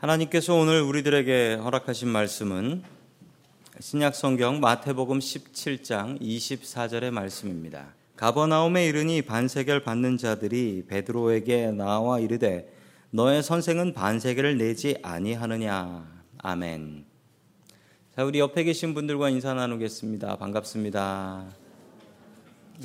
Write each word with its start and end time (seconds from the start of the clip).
하나님께서 0.00 0.54
오늘 0.54 0.80
우리들에게 0.80 1.56
허락하신 1.56 2.08
말씀은 2.08 2.82
신약 3.80 4.14
성경 4.14 4.58
마태복음 4.58 5.18
17장 5.18 6.18
24절의 6.22 7.10
말씀입니다. 7.10 7.88
가버나움에 8.16 8.86
이르니 8.86 9.20
반세겔 9.20 9.82
받는 9.82 10.16
자들이 10.16 10.86
베드로에게 10.88 11.72
나와 11.72 12.18
이르되 12.18 12.72
너의 13.10 13.42
선생은 13.42 13.92
반세겔을 13.92 14.56
내지 14.56 14.96
아니하느냐. 15.02 16.24
아멘. 16.38 17.04
자, 18.16 18.24
우리 18.24 18.38
옆에 18.38 18.64
계신 18.64 18.94
분들과 18.94 19.28
인사 19.28 19.52
나누겠습니다. 19.52 20.36
반갑습니다. 20.36 21.44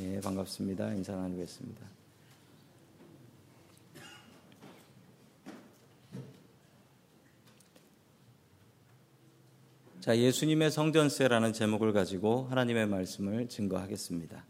예, 0.02 0.20
반갑습니다. 0.20 0.89
인사 0.96 1.16
나누겠습니다. 1.16 1.95
자, 10.05 10.15
예수님의 10.15 10.69
성전세라는 10.69 11.51
제목을 11.51 11.91
가지고 11.91 12.45
하나님의 12.51 12.86
말씀을 12.86 13.50
증거하겠습니다. 13.50 14.45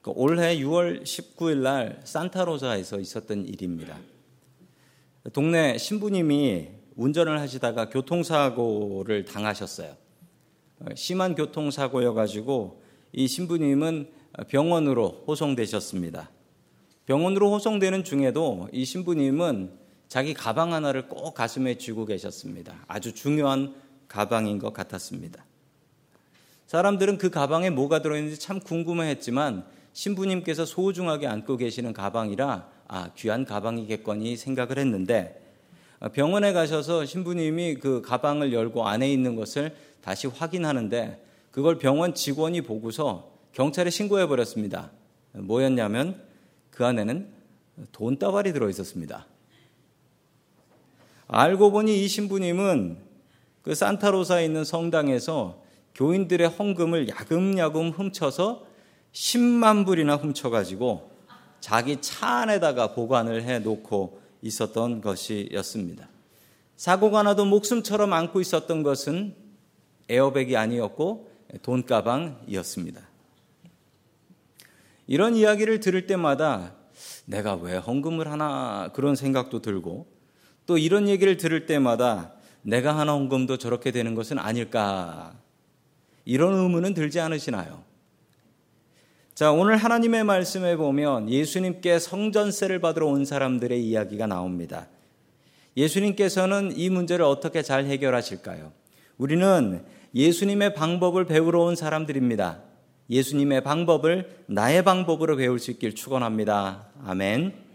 그 0.00 0.12
올해 0.14 0.56
6월 0.56 1.02
19일 1.02 1.58
날 1.58 2.00
산타로자에서 2.04 3.00
있었던 3.00 3.44
일입니다. 3.44 3.98
동네 5.34 5.76
신부님이 5.76 6.68
운전을 6.96 7.38
하시다가 7.38 7.90
교통사고를 7.90 9.26
당하셨어요. 9.26 9.94
심한 10.94 11.34
교통사고여가지고 11.34 12.82
이 13.12 13.28
신부님은 13.28 14.10
병원으로 14.48 15.24
호송되셨습니다. 15.28 16.30
병원으로 17.04 17.52
호송되는 17.52 18.04
중에도 18.04 18.70
이 18.72 18.86
신부님은 18.86 19.79
자기 20.10 20.34
가방 20.34 20.72
하나를 20.72 21.06
꼭 21.06 21.34
가슴에 21.34 21.78
쥐고 21.78 22.04
계셨습니다. 22.04 22.74
아주 22.88 23.14
중요한 23.14 23.76
가방인 24.08 24.58
것 24.58 24.72
같았습니다. 24.72 25.44
사람들은 26.66 27.16
그 27.16 27.30
가방에 27.30 27.70
뭐가 27.70 28.02
들어있는지 28.02 28.40
참 28.40 28.58
궁금해했지만 28.58 29.64
신부님께서 29.92 30.64
소중하게 30.64 31.28
안고 31.28 31.58
계시는 31.58 31.92
가방이라 31.92 32.68
아, 32.88 33.10
귀한 33.16 33.44
가방이겠거니 33.44 34.36
생각을 34.36 34.80
했는데 34.80 35.40
병원에 36.12 36.52
가셔서 36.52 37.06
신부님이 37.06 37.76
그 37.76 38.02
가방을 38.02 38.52
열고 38.52 38.88
안에 38.88 39.12
있는 39.12 39.36
것을 39.36 39.76
다시 40.02 40.26
확인하는데 40.26 41.24
그걸 41.52 41.78
병원 41.78 42.14
직원이 42.14 42.62
보고서 42.62 43.30
경찰에 43.52 43.90
신고해 43.90 44.26
버렸습니다. 44.26 44.90
뭐였냐면 45.34 46.20
그 46.72 46.84
안에는 46.84 47.28
돈다발이 47.92 48.52
들어 48.52 48.68
있었습니다. 48.68 49.28
알고 51.32 51.70
보니 51.70 52.04
이 52.04 52.08
신부님은 52.08 52.98
그 53.62 53.74
산타로사에 53.74 54.44
있는 54.44 54.64
성당에서 54.64 55.62
교인들의 55.94 56.48
헌금을 56.48 57.08
야금야금 57.08 57.90
훔쳐서 57.90 58.66
10만 59.12 59.86
불이나 59.86 60.16
훔쳐가지고 60.16 61.10
자기 61.60 62.00
차 62.00 62.26
안에다가 62.38 62.94
보관을 62.94 63.44
해 63.44 63.60
놓고 63.60 64.20
있었던 64.42 65.00
것이었습니다. 65.00 66.08
사고가 66.76 67.22
나도 67.22 67.44
목숨처럼 67.44 68.12
안고 68.12 68.40
있었던 68.40 68.82
것은 68.82 69.36
에어백이 70.08 70.56
아니었고 70.56 71.30
돈가방이었습니다. 71.62 73.02
이런 75.06 75.36
이야기를 75.36 75.78
들을 75.78 76.06
때마다 76.06 76.74
내가 77.26 77.54
왜 77.54 77.76
헌금을 77.76 78.30
하나 78.30 78.90
그런 78.94 79.14
생각도 79.14 79.60
들고 79.60 80.19
또 80.70 80.78
이런 80.78 81.08
얘기를 81.08 81.36
들을 81.36 81.66
때마다 81.66 82.30
내가 82.62 82.96
하나 82.96 83.14
헌금도 83.14 83.56
저렇게 83.56 83.90
되는 83.90 84.14
것은 84.14 84.38
아닐까 84.38 85.34
이런 86.24 86.54
의문은 86.54 86.94
들지 86.94 87.18
않으시나요? 87.18 87.82
자, 89.34 89.50
오늘 89.50 89.76
하나님의 89.76 90.22
말씀에 90.22 90.76
보면 90.76 91.28
예수님께 91.28 91.98
성전세를 91.98 92.78
받으러 92.78 93.08
온 93.08 93.24
사람들의 93.24 93.84
이야기가 93.84 94.28
나옵니다. 94.28 94.86
예수님께서는 95.76 96.78
이 96.78 96.88
문제를 96.88 97.24
어떻게 97.24 97.62
잘 97.62 97.86
해결하실까요? 97.86 98.70
우리는 99.18 99.84
예수님의 100.14 100.74
방법을 100.74 101.24
배우러 101.24 101.62
온 101.62 101.74
사람들입니다. 101.74 102.60
예수님의 103.10 103.64
방법을 103.64 104.44
나의 104.46 104.84
방법으로 104.84 105.34
배울 105.34 105.58
수 105.58 105.72
있길 105.72 105.96
축원합니다. 105.96 106.86
아멘. 107.04 107.69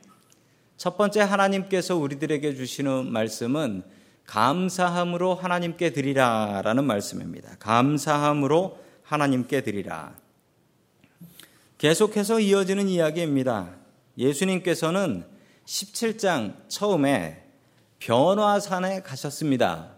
첫 0.78 0.98
번째 0.98 1.22
하나님께서 1.22 1.96
우리들에게 1.96 2.56
주시는 2.56 3.12
말씀은 3.12 3.84
감사함으로 4.26 5.36
하나님께 5.36 5.94
드리라 5.94 6.62
라는 6.64 6.84
말씀입니다. 6.84 7.56
감사함으로 7.60 8.78
하나님께 9.04 9.62
드리라. 9.62 10.16
계속해서 11.78 12.40
이어지는 12.40 12.88
이야기입니다. 12.90 13.76
예수님께서는 14.18 15.24
17장 15.66 16.56
처음에 16.68 17.44
변화산에 18.00 19.02
가셨습니다. 19.02 19.96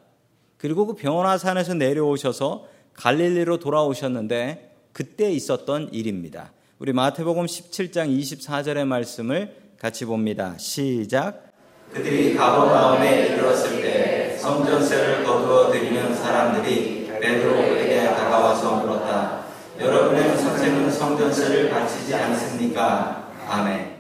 그리고 0.58 0.86
그 0.86 0.94
변화산에서 0.94 1.74
내려오셔서 1.76 2.68
갈릴리로 2.94 3.60
돌아오셨는데 3.60 4.76
그때 4.92 5.32
있었던 5.32 5.94
일입니다. 5.94 6.52
우리 6.80 6.94
마태복음 6.94 7.46
17장 7.46 8.10
24절의 8.20 8.86
말씀을 8.86 9.67
같이 9.80 10.06
봅니다. 10.06 10.56
시작. 10.58 11.52
그들이 11.94 12.36
가버나움에 12.36 13.28
이르렀을 13.28 13.82
때 13.82 14.36
성전세를 14.38 15.24
거두어 15.24 15.72
드리는 15.72 16.14
사람들이 16.16 17.08
베드로에게 17.08 18.06
다가와서 18.06 18.78
물었다. 18.78 19.46
여러분의 19.80 20.38
선생은 20.38 20.92
성전세를 20.92 21.70
바치지 21.70 22.16
않습니까? 22.16 23.32
아멘. 23.48 23.98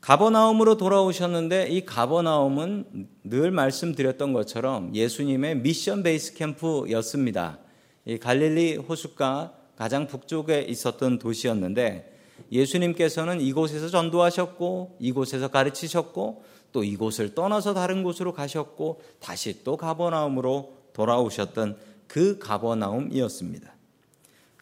가버나움으로 0.00 0.76
돌아오셨는데 0.76 1.68
이 1.68 1.84
가버나움은 1.84 3.08
늘 3.24 3.50
말씀드렸던 3.50 4.32
것처럼 4.34 4.94
예수님의 4.94 5.58
미션 5.58 6.02
베이스 6.02 6.34
캠프였습니다. 6.34 7.58
이 8.04 8.18
갈릴리 8.18 8.76
호숫가 8.76 9.54
가장 9.76 10.06
북쪽에 10.06 10.60
있었던 10.60 11.18
도시였는데 11.18 12.13
예수님께서는 12.50 13.40
이곳에서 13.40 13.88
전도하셨고 13.88 14.96
이곳에서 15.00 15.48
가르치셨고 15.48 16.44
또 16.72 16.84
이곳을 16.84 17.34
떠나서 17.34 17.74
다른 17.74 18.02
곳으로 18.02 18.32
가셨고 18.32 19.00
다시 19.20 19.62
또 19.64 19.76
가버나움으로 19.76 20.72
돌아오셨던 20.92 21.76
그 22.08 22.38
가버나움이었습니다. 22.38 23.72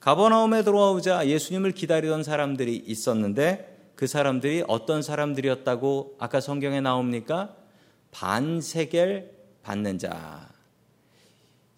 가버나움에 0.00 0.64
돌아오자 0.64 1.28
예수님을 1.28 1.72
기다리던 1.72 2.22
사람들이 2.22 2.76
있었는데 2.86 3.92
그 3.94 4.06
사람들이 4.06 4.64
어떤 4.66 5.00
사람들이었다고 5.00 6.16
아까 6.18 6.40
성경에 6.40 6.80
나옵니까? 6.80 7.54
반세겔 8.10 9.30
받는 9.62 9.98
자. 9.98 10.48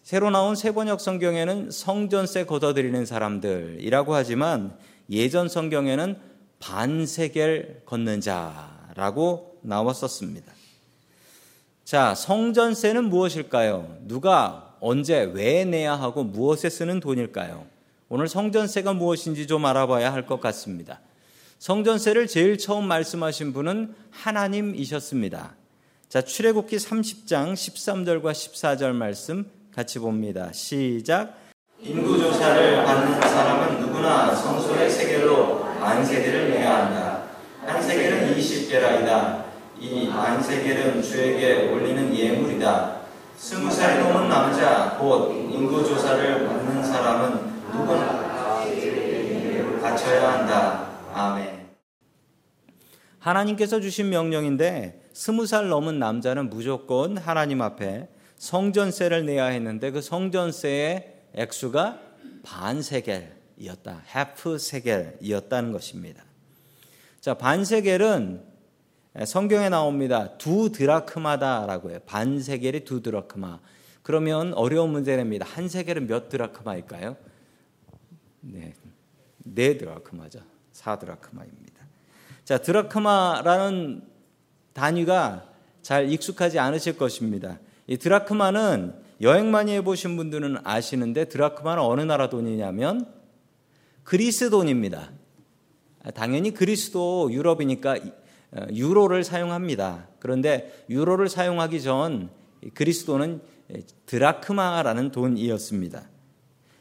새로 0.03 0.31
나온 0.31 0.57
세번역 0.57 1.01
성경에는 1.01 1.71
성전세 1.71 2.45
걷어들이는 2.45 3.07
사람들이라고 3.07 4.15
하지만 4.15 4.77
예전 5.11 5.49
성경에는 5.49 6.17
반세겔 6.61 7.83
걷는 7.85 8.21
자라고 8.21 9.59
나왔었습니다. 9.63 10.53
자, 11.85 12.15
성전세는 12.15 13.05
무엇일까요? 13.11 13.99
누가 14.03 14.77
언제 14.81 15.23
왜 15.23 15.65
내야 15.65 15.95
하고 15.95 16.25
무엇에 16.25 16.71
쓰는 16.71 17.01
돈일까요? 17.01 17.67
오늘 18.09 18.29
성전세가 18.29 18.93
무엇인지 18.95 19.47
좀 19.47 19.65
알아봐야 19.67 20.13
할 20.13 20.27
것 20.27 20.41
같습니다. 20.41 21.01
성전세를 21.59 22.27
제일 22.27 22.59
처음 22.59 22.87
말씀하신 22.87 23.53
분은 23.53 23.95
하나님이셨습니다. 24.11 25.57
자, 26.09 26.21
출애굽기 26.23 26.77
30장 26.77 27.55
13절과 27.55 28.33
14절 28.33 28.93
말씀 28.93 29.51
같이 29.75 29.99
봅니다. 29.99 30.53
시작. 30.53 31.37
인구조사를 31.85 32.83
받는 32.83 33.21
사람은 33.21 33.81
누구나 33.81 34.35
성소의 34.35 34.89
세겔로 34.89 35.65
만세겔을 35.81 36.51
내야 36.51 36.87
한다. 36.87 37.25
한 37.67 37.83
세겔은 37.83 38.35
20개라이다. 38.35 39.45
이 39.79 40.09
만세겔은 40.09 41.03
주에게 41.03 41.69
올리는 41.69 42.17
예물이다. 42.17 43.01
스무 43.37 43.71
살 43.71 44.01
넘은 44.01 44.31
남자 44.31 44.97
곧 44.99 45.33
인구조사를 45.33 46.47
받는 46.47 46.83
사람은 46.83 47.53
누구나 47.73 48.25
바쳐야 49.83 50.33
한다. 50.33 50.87
아멘. 51.13 51.67
하나님께서 53.19 53.81
주신 53.81 54.09
명령인데 54.09 55.03
스무 55.13 55.45
살 55.45 55.69
넘은 55.69 55.99
남자는 55.99 56.49
무조건 56.49 57.19
하나님 57.19 57.61
앞에 57.61 58.09
성전세를 58.39 59.27
내야 59.27 59.47
했는데 59.47 59.91
그 59.91 60.01
성전세의 60.01 61.14
액수가 61.35 62.01
반세겔이었다. 62.43 64.03
하프 64.07 64.59
세겔이었다는 64.59 65.73
것입니다. 65.73 66.25
자, 67.21 67.35
반세겔은 67.35 68.45
성경에 69.27 69.69
나옵니다. 69.69 70.37
두 70.39 70.71
드라크마다라고 70.73 71.91
해요. 71.91 71.99
반 72.07 72.41
세겔이 72.41 72.85
두 72.85 73.01
드라크마. 73.01 73.61
그러면 74.03 74.53
어려운 74.55 74.91
문제랍니다. 74.91 75.47
한 75.47 75.69
세겔은 75.69 76.07
몇 76.07 76.29
드라크마일까요? 76.29 77.17
네, 78.41 78.75
네 79.39 79.79
드라크마죠. 79.79 80.41
4 80.73 80.99
드라크마입니다. 80.99 81.87
자, 82.45 82.59
드라크마라는 82.59 84.03
단위가 84.75 85.49
잘 85.81 86.11
익숙하지 86.11 86.59
않으실 86.59 86.99
것입니다. 86.99 87.59
이 87.87 87.97
드라크마는 87.97 89.04
여행 89.21 89.51
많이 89.51 89.73
해보신 89.73 90.17
분들은 90.17 90.59
아시는데 90.65 91.27
드라크마는 91.27 91.83
어느 91.83 92.01
나라 92.03 92.29
돈이냐면 92.29 93.07
그리스 94.03 94.51
돈입니다. 94.51 95.11
당연히 96.15 96.53
그리스도 96.53 97.33
유럽이니까 97.33 97.97
어, 98.53 98.67
유로를 98.73 99.25
사용합니다. 99.25 100.09
그런데 100.19 100.85
유로를 100.91 101.29
사용하기 101.29 101.83
전 101.83 102.31
그리스도는 102.75 103.41
드라크마라는 104.07 105.11
돈이었습니다. 105.11 106.03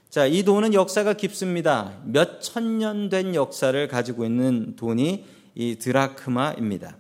자, 0.09 0.25
이 0.27 0.44
돈은 0.44 0.74
역사가 0.74 1.13
깊습니다. 1.13 1.97
몇 2.06 2.41
천 2.41 2.77
년 2.77 3.09
된 3.09 3.33
역사를 3.33 3.88
가지고 3.88 4.25
있는 4.25 4.75
돈이 4.75 5.25
이 5.56 5.75
드라크마입니다. 5.77 6.97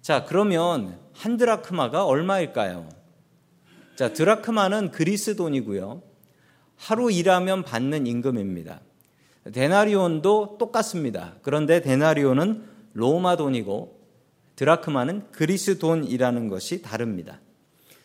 자, 0.00 0.24
그러면 0.24 0.98
한 1.12 1.36
드라크마가 1.36 2.04
얼마일까요? 2.04 2.88
자, 4.02 4.12
드라크마는 4.12 4.90
그리스 4.90 5.36
돈이고요. 5.36 6.02
하루 6.74 7.12
일하면 7.12 7.62
받는 7.62 8.08
임금입니다. 8.08 8.80
데나리온도 9.52 10.56
똑같습니다. 10.58 11.36
그런데 11.42 11.80
데나리온은 11.80 12.64
로마 12.94 13.36
돈이고 13.36 14.00
드라크마는 14.56 15.30
그리스 15.30 15.78
돈이라는 15.78 16.48
것이 16.48 16.82
다릅니다. 16.82 17.38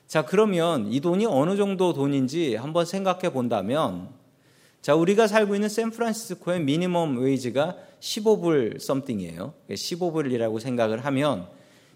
자, 0.06 0.24
그러면 0.24 0.86
이 0.94 1.00
돈이 1.00 1.26
어느 1.26 1.58
정도 1.58 1.94
돈인지 1.94 2.54
한번 2.58 2.86
생각해 2.86 3.34
본다면 3.34 4.10
자, 4.84 4.94
우리가 4.94 5.26
살고 5.26 5.56
있는 5.56 5.68
샌프란시스코의 5.68 6.62
미니멈 6.62 7.18
웨이지가 7.18 7.76
15불 8.02 8.80
썸띵이에요. 8.80 9.52
15불이라고 9.72 10.60
생각을 10.60 11.04
하면 11.06 11.48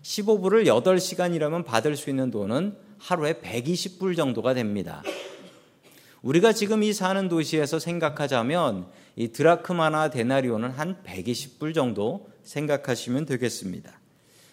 15불을 0.01 0.65
8시간 0.65 1.35
이라면 1.35 1.63
받을 1.65 1.95
수 1.95 2.09
있는 2.09 2.31
돈은 2.31 2.89
하루에 3.01 3.33
120불 3.33 4.15
정도가 4.15 4.53
됩니다. 4.53 5.01
우리가 6.21 6.53
지금 6.53 6.83
이 6.83 6.93
사는 6.93 7.27
도시에서 7.27 7.79
생각하자면 7.79 8.85
이 9.15 9.29
드라크마나 9.29 10.11
데나리오는 10.11 10.69
한 10.69 11.01
120불 11.03 11.73
정도 11.73 12.29
생각하시면 12.43 13.25
되겠습니다. 13.25 13.99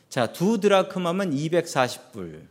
자, 0.08 0.32
두 0.32 0.60
드라크마면 0.60 1.30
240불. 1.32 2.46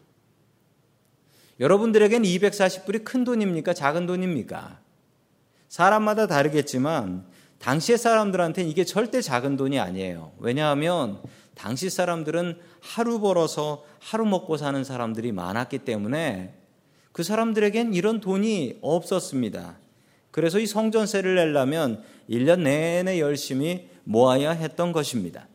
여러분들에겐 1.59 2.21
240불이 2.21 3.03
큰 3.03 3.23
돈입니까? 3.23 3.73
작은 3.73 4.05
돈입니까? 4.05 4.79
사람마다 5.67 6.27
다르겠지만 6.27 7.25
당시의 7.57 7.97
사람들한테는 7.97 8.69
이게 8.69 8.83
절대 8.83 9.19
작은 9.19 9.57
돈이 9.57 9.79
아니에요. 9.79 10.33
왜냐하면 10.37 11.19
당시 11.57 11.89
사람들은 11.89 12.57
하루 12.79 13.19
벌어서 13.19 13.83
하루 13.99 14.25
먹고 14.25 14.57
사는 14.57 14.81
사람들이 14.83 15.31
많았기 15.31 15.79
때문에 15.79 16.53
그 17.11 17.23
사람들에겐 17.23 17.95
이런 17.95 18.21
돈이 18.21 18.77
없었습니다. 18.81 19.77
그래서 20.29 20.59
이 20.59 20.67
성전세를 20.67 21.35
내려면 21.35 22.03
1년 22.29 22.61
내내 22.61 23.19
열심히 23.19 23.89
모아야 24.03 24.51
했던 24.51 24.91
것입니다. 24.91 25.47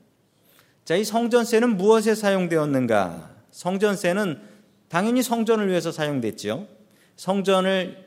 자, 0.84 0.96
이 0.96 1.04
성전세는 1.04 1.76
무엇에 1.76 2.16
사용되었는가? 2.16 3.30
성전세는 3.52 4.40
당연히 4.88 5.22
성전을 5.22 5.68
위해서 5.68 5.92
사용됐죠. 5.92 6.66
성전을 7.14 8.04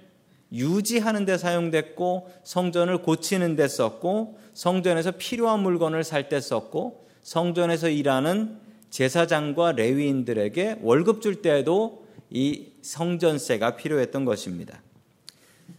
유지하는 0.51 1.23
데 1.23 1.37
사용됐고 1.37 2.29
성전을 2.43 3.03
고치는 3.03 3.55
데 3.55 3.67
썼고 3.67 4.37
성전에서 4.53 5.11
필요한 5.11 5.61
물건을 5.61 6.03
살 6.03 6.27
때 6.27 6.41
썼고 6.41 7.04
성전에서 7.25 7.89
일하는 7.89 8.59
제사장과 8.91 9.71
레위인들에게 9.71 10.77
월급 10.83 11.23
줄 11.23 11.41
때에도 11.41 12.05
이 12.29 12.67
성전세가 12.83 13.77
필요했던 13.77 14.25
것입니다. 14.25 14.81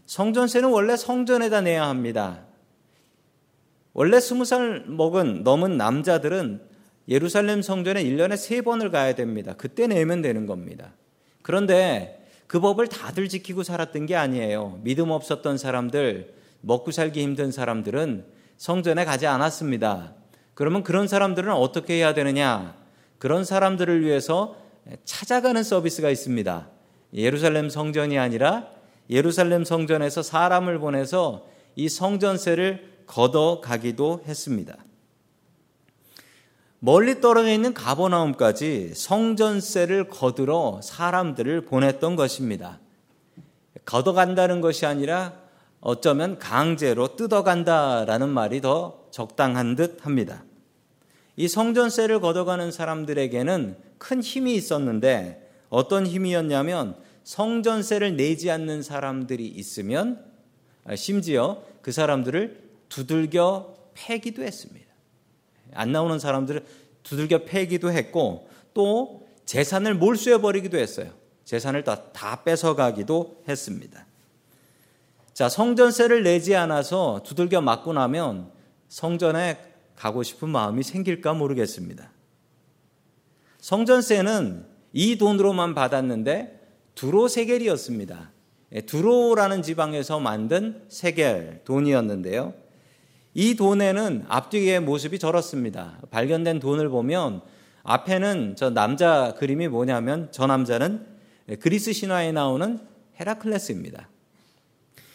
성전세는 0.06 0.68
원래 0.68 0.96
성전에다 0.96 1.60
내야 1.60 1.86
합니다. 1.86 2.40
원래 3.92 4.18
스무 4.18 4.44
살 4.44 4.84
먹은 4.88 5.44
넘은 5.44 5.76
남자들은 5.76 6.60
예루살렘 7.08 7.62
성전에 7.62 8.02
1년에 8.02 8.36
세 8.36 8.60
번을 8.60 8.90
가야 8.90 9.14
됩니다. 9.14 9.54
그때 9.56 9.86
내면 9.86 10.22
되는 10.22 10.46
겁니다. 10.46 10.94
그런데 11.42 12.26
그 12.48 12.58
법을 12.58 12.88
다들 12.88 13.28
지키고 13.28 13.62
살았던 13.62 14.06
게 14.06 14.16
아니에요. 14.16 14.80
믿음 14.82 15.10
없었던 15.10 15.58
사람들, 15.58 16.34
먹고 16.60 16.90
살기 16.90 17.22
힘든 17.22 17.52
사람들은 17.52 18.24
성전에 18.56 19.04
가지 19.04 19.28
않았습니다. 19.28 20.25
그러면 20.56 20.82
그런 20.82 21.06
사람들은 21.06 21.52
어떻게 21.52 21.96
해야 21.96 22.14
되느냐? 22.14 22.74
그런 23.18 23.44
사람들을 23.44 24.02
위해서 24.02 24.56
찾아가는 25.04 25.62
서비스가 25.62 26.08
있습니다. 26.08 26.70
예루살렘 27.12 27.68
성전이 27.68 28.18
아니라 28.18 28.66
예루살렘 29.10 29.64
성전에서 29.64 30.22
사람을 30.22 30.78
보내서 30.78 31.46
이 31.74 31.90
성전세를 31.90 33.02
걷어 33.06 33.60
가기도 33.60 34.22
했습니다. 34.26 34.78
멀리 36.78 37.20
떨어져 37.20 37.50
있는 37.50 37.74
가버나움까지 37.74 38.94
성전세를 38.94 40.08
거들어 40.08 40.80
사람들을 40.82 41.66
보냈던 41.66 42.16
것입니다. 42.16 42.80
걷어간다는 43.84 44.62
것이 44.62 44.86
아니라 44.86 45.34
어쩌면 45.88 46.40
강제로 46.40 47.14
뜯어간다라는 47.14 48.28
말이 48.28 48.60
더 48.60 49.06
적당한 49.12 49.76
듯 49.76 50.04
합니다. 50.04 50.42
이 51.36 51.46
성전세를 51.46 52.18
걷어가는 52.18 52.72
사람들에게는 52.72 53.76
큰 53.96 54.20
힘이 54.20 54.56
있었는데 54.56 55.48
어떤 55.68 56.04
힘이었냐면 56.04 56.96
성전세를 57.22 58.16
내지 58.16 58.50
않는 58.50 58.82
사람들이 58.82 59.46
있으면 59.46 60.24
심지어 60.96 61.62
그 61.82 61.92
사람들을 61.92 62.64
두들겨 62.88 63.76
패기도 63.94 64.42
했습니다. 64.42 64.92
안 65.72 65.92
나오는 65.92 66.18
사람들을 66.18 66.64
두들겨 67.04 67.44
패기도 67.44 67.92
했고 67.92 68.48
또 68.74 69.28
재산을 69.44 69.94
몰수해 69.94 70.40
버리기도 70.40 70.78
했어요. 70.78 71.12
재산을 71.44 71.84
다, 71.84 72.10
다 72.12 72.42
뺏어가기도 72.42 73.44
했습니다. 73.48 74.04
자, 75.36 75.50
성전세를 75.50 76.22
내지 76.22 76.56
않아서 76.56 77.20
두들겨 77.22 77.60
맞고 77.60 77.92
나면 77.92 78.50
성전에 78.88 79.58
가고 79.94 80.22
싶은 80.22 80.48
마음이 80.48 80.82
생길까 80.82 81.34
모르겠습니다. 81.34 82.10
성전세는 83.58 84.64
이 84.94 85.18
돈으로만 85.18 85.74
받았는데 85.74 86.58
두로 86.94 87.28
세겔이었습니다. 87.28 88.30
예, 88.76 88.80
두로라는 88.80 89.60
지방에서 89.60 90.20
만든 90.20 90.82
세겔 90.88 91.64
돈이었는데요. 91.66 92.54
이 93.34 93.56
돈에는 93.56 94.24
앞뒤의 94.28 94.80
모습이 94.80 95.18
저렇습니다. 95.18 96.00
발견된 96.10 96.60
돈을 96.60 96.88
보면 96.88 97.42
앞에는 97.82 98.54
저 98.56 98.70
남자 98.70 99.34
그림이 99.34 99.68
뭐냐면 99.68 100.28
저 100.30 100.46
남자는 100.46 101.06
그리스 101.60 101.92
신화에 101.92 102.32
나오는 102.32 102.80
헤라클레스입니다. 103.20 104.08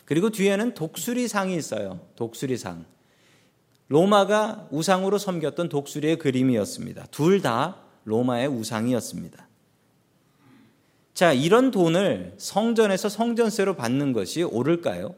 그리고 0.05 0.29
뒤에는 0.29 0.73
독수리상이 0.73 1.55
있어요. 1.55 1.99
독수리상. 2.15 2.85
로마가 3.87 4.67
우상으로 4.71 5.17
섬겼던 5.17 5.69
독수리의 5.69 6.17
그림이었습니다. 6.17 7.07
둘 7.11 7.41
다 7.41 7.77
로마의 8.05 8.47
우상이었습니다. 8.47 9.47
자, 11.13 11.33
이런 11.33 11.71
돈을 11.71 12.33
성전에서 12.37 13.09
성전세로 13.09 13.75
받는 13.75 14.13
것이 14.13 14.43
옳을까요? 14.43 15.13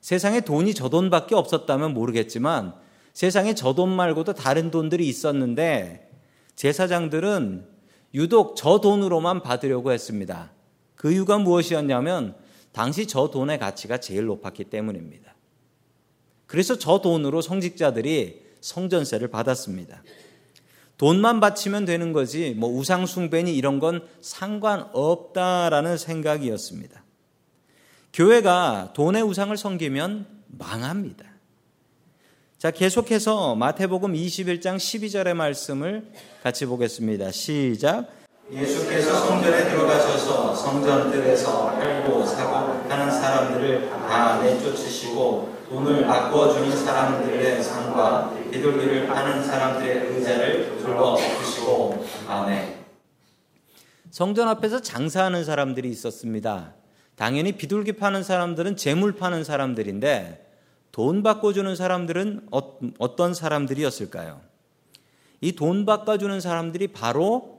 세상에 0.00 0.40
돈이 0.40 0.74
저 0.74 0.88
돈밖에 0.88 1.34
없었다면 1.34 1.94
모르겠지만 1.94 2.74
세상에 3.12 3.54
저 3.54 3.74
돈 3.74 3.90
말고도 3.90 4.32
다른 4.34 4.70
돈들이 4.70 5.06
있었는데 5.06 6.10
제사장들은 6.56 7.66
유독 8.14 8.56
저 8.56 8.80
돈으로만 8.80 9.42
받으려고 9.42 9.92
했습니다. 9.92 10.50
그 10.96 11.12
이유가 11.12 11.38
무엇이었냐면 11.38 12.34
당시 12.74 13.06
저 13.06 13.30
돈의 13.30 13.60
가치가 13.60 13.98
제일 13.98 14.26
높았기 14.26 14.64
때문입니다. 14.64 15.34
그래서 16.46 16.76
저 16.76 17.00
돈으로 17.00 17.40
성직자들이 17.40 18.42
성전세를 18.60 19.28
받았습니다. 19.28 20.02
돈만 20.98 21.38
바치면 21.38 21.84
되는 21.84 22.12
거지 22.12 22.52
뭐 22.56 22.68
우상숭배니 22.70 23.56
이런 23.56 23.78
건 23.78 24.06
상관없다라는 24.20 25.96
생각이었습니다. 25.96 27.04
교회가 28.12 28.92
돈의 28.94 29.22
우상을 29.22 29.56
섬기면 29.56 30.26
망합니다. 30.48 31.26
자, 32.58 32.72
계속해서 32.72 33.54
마태복음 33.54 34.14
21장 34.14 34.76
12절의 34.76 35.34
말씀을 35.34 36.10
같이 36.42 36.66
보겠습니다. 36.66 37.30
시작. 37.30 38.23
예수께서 38.50 39.26
성전에 39.26 39.70
들어가셔서 39.70 40.54
성전들에서 40.54 41.72
팔고 41.72 42.26
사고 42.26 42.56
하는 42.90 43.10
사람들을 43.10 43.88
다 43.88 44.42
내쫓으시고 44.42 45.54
돈을 45.70 46.06
바꿔주는 46.06 46.76
사람들의 46.76 47.62
상과 47.62 48.34
비둘기를 48.50 49.06
파는 49.06 49.42
사람들의 49.42 50.08
의자를 50.08 50.76
불러 50.76 51.12
엎으시고 51.12 52.04
아멘. 52.28 52.84
성전 54.10 54.46
앞에서 54.48 54.80
장사하는 54.80 55.42
사람들이 55.42 55.88
있었습니다. 55.88 56.74
당연히 57.16 57.52
비둘기 57.52 57.92
파는 57.94 58.22
사람들은 58.22 58.76
재물 58.76 59.12
파는 59.16 59.42
사람들인데 59.42 60.46
돈 60.92 61.22
바꿔주는 61.22 61.74
사람들은 61.74 62.48
어, 62.52 62.78
어떤 62.98 63.32
사람들이었을까요? 63.34 64.40
이 65.40 65.52
돈 65.52 65.84
바꿔주는 65.86 66.40
사람들이 66.40 66.88
바로 66.88 67.53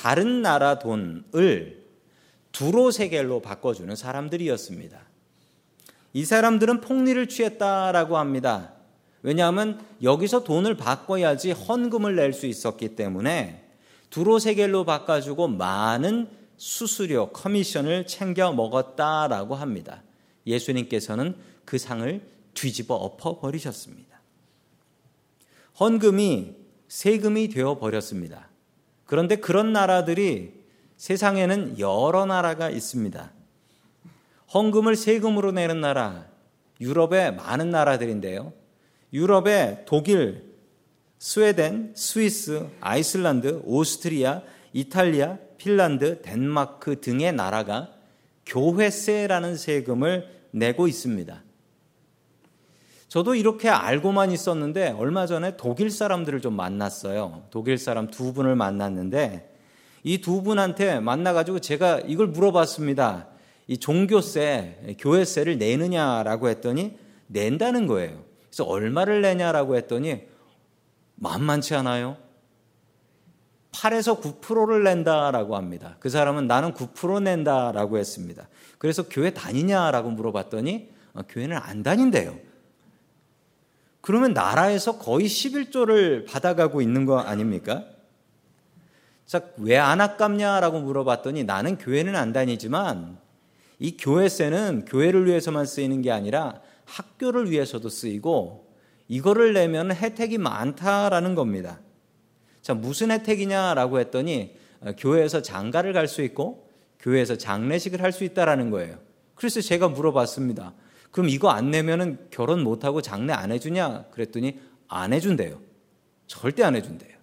다른 0.00 0.40
나라 0.40 0.78
돈을 0.78 1.84
두로 2.52 2.90
세겔로 2.90 3.40
바꿔주는 3.40 3.94
사람들이었습니다. 3.94 4.98
이 6.14 6.24
사람들은 6.24 6.80
폭리를 6.80 7.28
취했다라고 7.28 8.16
합니다. 8.16 8.72
왜냐하면 9.22 9.84
여기서 10.02 10.42
돈을 10.44 10.78
바꿔야지 10.78 11.52
헌금을 11.52 12.16
낼 12.16 12.32
수 12.32 12.46
있었기 12.46 12.96
때문에 12.96 13.62
두로 14.08 14.38
세겔로 14.38 14.86
바꿔주고 14.86 15.48
많은 15.48 16.30
수수료, 16.56 17.30
커미션을 17.32 18.06
챙겨 18.06 18.52
먹었다라고 18.52 19.54
합니다. 19.54 20.02
예수님께서는 20.46 21.36
그 21.66 21.76
상을 21.76 22.22
뒤집어 22.54 22.94
엎어 22.94 23.38
버리셨습니다. 23.38 24.18
헌금이 25.78 26.54
세금이 26.88 27.48
되어 27.48 27.78
버렸습니다. 27.78 28.49
그런데 29.10 29.34
그런 29.34 29.72
나라들이 29.72 30.52
세상에는 30.96 31.80
여러 31.80 32.26
나라가 32.26 32.70
있습니다. 32.70 33.32
헌금을 34.54 34.94
세금으로 34.94 35.50
내는 35.50 35.80
나라, 35.80 36.26
유럽의 36.80 37.34
많은 37.34 37.70
나라들인데요. 37.70 38.52
유럽의 39.12 39.82
독일, 39.86 40.54
스웨덴, 41.18 41.92
스위스, 41.96 42.68
아이슬란드, 42.80 43.62
오스트리아, 43.64 44.42
이탈리아, 44.72 45.38
핀란드, 45.58 46.22
덴마크 46.22 47.00
등의 47.00 47.32
나라가 47.32 47.92
교회세라는 48.46 49.56
세금을 49.56 50.28
내고 50.52 50.86
있습니다. 50.86 51.42
저도 53.10 53.34
이렇게 53.34 53.68
알고만 53.68 54.30
있었는데 54.30 54.90
얼마 54.90 55.26
전에 55.26 55.56
독일 55.56 55.90
사람들을 55.90 56.40
좀 56.40 56.54
만났어요. 56.54 57.42
독일 57.50 57.76
사람 57.76 58.08
두 58.08 58.32
분을 58.32 58.54
만났는데 58.54 59.52
이 60.04 60.20
두 60.20 60.44
분한테 60.44 61.00
만나가지고 61.00 61.58
제가 61.58 62.02
이걸 62.06 62.28
물어봤습니다. 62.28 63.26
이 63.66 63.78
종교세, 63.78 64.96
교회세를 65.00 65.58
내느냐라고 65.58 66.48
했더니 66.50 66.96
낸다는 67.26 67.88
거예요. 67.88 68.22
그래서 68.46 68.62
얼마를 68.62 69.22
내냐라고 69.22 69.74
했더니 69.74 70.22
만만치 71.16 71.74
않아요. 71.74 72.16
8에서 73.72 74.20
9%를 74.20 74.84
낸다라고 74.84 75.56
합니다. 75.56 75.96
그 75.98 76.10
사람은 76.10 76.46
나는 76.46 76.74
9% 76.74 77.24
낸다라고 77.24 77.98
했습니다. 77.98 78.48
그래서 78.78 79.08
교회 79.08 79.30
다니냐라고 79.30 80.10
물어봤더니 80.10 80.90
어, 81.14 81.22
교회는 81.28 81.56
안 81.56 81.82
다닌대요. 81.82 82.49
그러면 84.00 84.32
나라에서 84.32 84.98
거의 84.98 85.26
11조를 85.26 86.26
받아가고 86.26 86.80
있는 86.80 87.04
거 87.04 87.18
아닙니까? 87.18 87.84
자, 89.26 89.42
왜 89.58 89.76
안 89.76 90.00
아깝냐라고 90.00 90.80
물어봤더니 90.80 91.44
나는 91.44 91.78
교회는 91.78 92.16
안 92.16 92.32
다니지만 92.32 93.18
이 93.78 93.96
교회세는 93.96 94.86
교회를 94.86 95.26
위해서만 95.26 95.66
쓰이는 95.66 96.02
게 96.02 96.10
아니라 96.10 96.60
학교를 96.84 97.50
위해서도 97.50 97.88
쓰이고 97.88 98.68
이거를 99.08 99.52
내면 99.52 99.92
혜택이 99.92 100.38
많다라는 100.38 101.34
겁니다. 101.34 101.78
자, 102.62 102.74
무슨 102.74 103.10
혜택이냐라고 103.10 104.00
했더니 104.00 104.56
어, 104.80 104.92
교회에서 104.98 105.42
장가를 105.42 105.92
갈 105.92 106.08
수 106.08 106.22
있고 106.22 106.68
교회에서 107.00 107.36
장례식을 107.36 108.02
할 108.02 108.12
수 108.12 108.24
있다라는 108.24 108.70
거예요. 108.70 108.98
그래서 109.34 109.60
제가 109.60 109.88
물어봤습니다. 109.88 110.74
그럼 111.10 111.28
이거 111.28 111.50
안 111.50 111.70
내면은 111.70 112.18
결혼 112.30 112.62
못 112.62 112.84
하고 112.84 113.02
장례 113.02 113.32
안 113.32 113.50
해주냐? 113.52 114.06
그랬더니 114.10 114.60
안 114.88 115.12
해준대요. 115.12 115.60
절대 116.26 116.62
안 116.62 116.76
해준대요. 116.76 117.20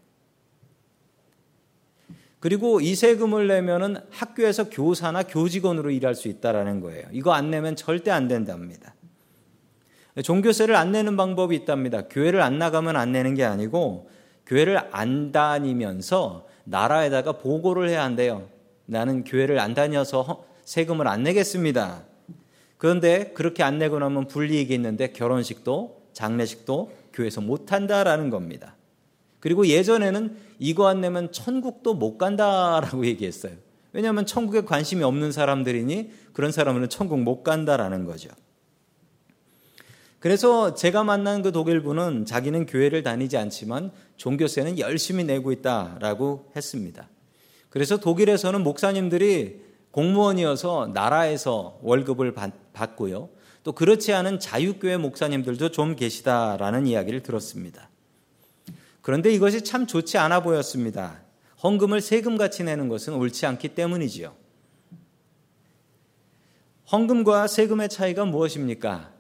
그리고 2.39 2.79
이 2.81 2.95
세금을 2.95 3.47
내면은 3.47 3.97
학교에서 4.11 4.69
교사나 4.69 5.23
교직원으로 5.23 5.89
일할 5.89 6.15
수 6.15 6.27
있다라는 6.27 6.81
거예요. 6.81 7.07
이거 7.11 7.33
안 7.33 7.49
내면 7.49 7.75
절대 7.75 8.11
안 8.11 8.27
된답니다. 8.27 8.93
종교세를 10.23 10.75
안 10.75 10.91
내는 10.91 11.17
방법이 11.17 11.55
있답니다. 11.55 12.03
교회를 12.07 12.41
안 12.41 12.57
나가면 12.57 12.95
안 12.95 13.11
내는 13.11 13.35
게 13.35 13.43
아니고 13.43 14.09
교회를 14.45 14.79
안 14.91 15.31
다니면서 15.31 16.47
나라에다가 16.63 17.33
보고를 17.33 17.89
해야 17.89 18.03
한대요. 18.03 18.49
나는 18.85 19.23
교회를 19.23 19.59
안 19.59 19.73
다녀서 19.73 20.45
세금을 20.63 21.07
안 21.07 21.23
내겠습니다. 21.23 22.03
그런데 22.77 23.31
그렇게 23.33 23.63
안 23.63 23.77
내고 23.79 23.99
나면 23.99 24.27
불이익이 24.27 24.73
있는데 24.73 25.11
결혼식도 25.11 26.09
장례식도 26.13 26.91
교회에서 27.13 27.41
못 27.41 27.71
한다라는 27.71 28.29
겁니다. 28.29 28.75
그리고 29.39 29.67
예전에는 29.67 30.35
이거 30.59 30.87
안 30.87 31.01
내면 31.01 31.31
천국도 31.31 31.93
못 31.93 32.17
간다라고 32.17 33.05
얘기했어요. 33.07 33.53
왜냐하면 33.93 34.25
천국에 34.25 34.61
관심이 34.61 35.03
없는 35.03 35.31
사람들이니 35.31 36.11
그런 36.33 36.51
사람은 36.51 36.89
천국 36.89 37.19
못 37.19 37.43
간다라는 37.43 38.05
거죠. 38.05 38.29
그래서 40.19 40.73
제가 40.73 41.03
만난 41.03 41.41
그 41.41 41.51
독일 41.51 41.81
분은 41.81 42.25
자기는 42.25 42.65
교회를 42.65 43.03
다니지 43.03 43.37
않지만 43.37 43.91
종교세는 44.17 44.79
열심히 44.79 45.23
내고 45.23 45.51
있다라고 45.51 46.51
했습니다. 46.55 47.07
그래서 47.69 47.97
독일에서는 47.97 48.63
목사님들이 48.63 49.61
공무원이어서 49.91 50.91
나라에서 50.93 51.79
월급을 51.81 52.33
받 52.33 52.66
고요. 52.85 53.29
또 53.63 53.71
그렇지 53.73 54.13
않은 54.13 54.39
자유교회 54.39 54.97
목사님들도 54.97 55.71
좀 55.71 55.95
계시다라는 55.95 56.87
이야기를 56.87 57.23
들었습니다. 57.23 57.89
그런데 59.01 59.33
이것이 59.33 59.63
참 59.63 59.87
좋지 59.87 60.17
않아 60.17 60.41
보였습니다. 60.41 61.21
헌금을 61.63 62.01
세금같이 62.01 62.63
내는 62.63 62.87
것은 62.87 63.13
옳지 63.15 63.45
않기 63.45 63.69
때문이지요. 63.69 64.35
헌금과 66.91 67.47
세금의 67.47 67.89
차이가 67.89 68.25
무엇입니까? 68.25 69.11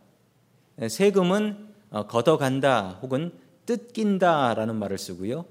세금은 0.89 1.67
어, 1.89 2.05
걷어간다 2.07 2.99
혹은 3.01 3.31
뜯긴다라는 3.65 4.75
말을 4.75 4.97
쓰고요. 4.97 5.45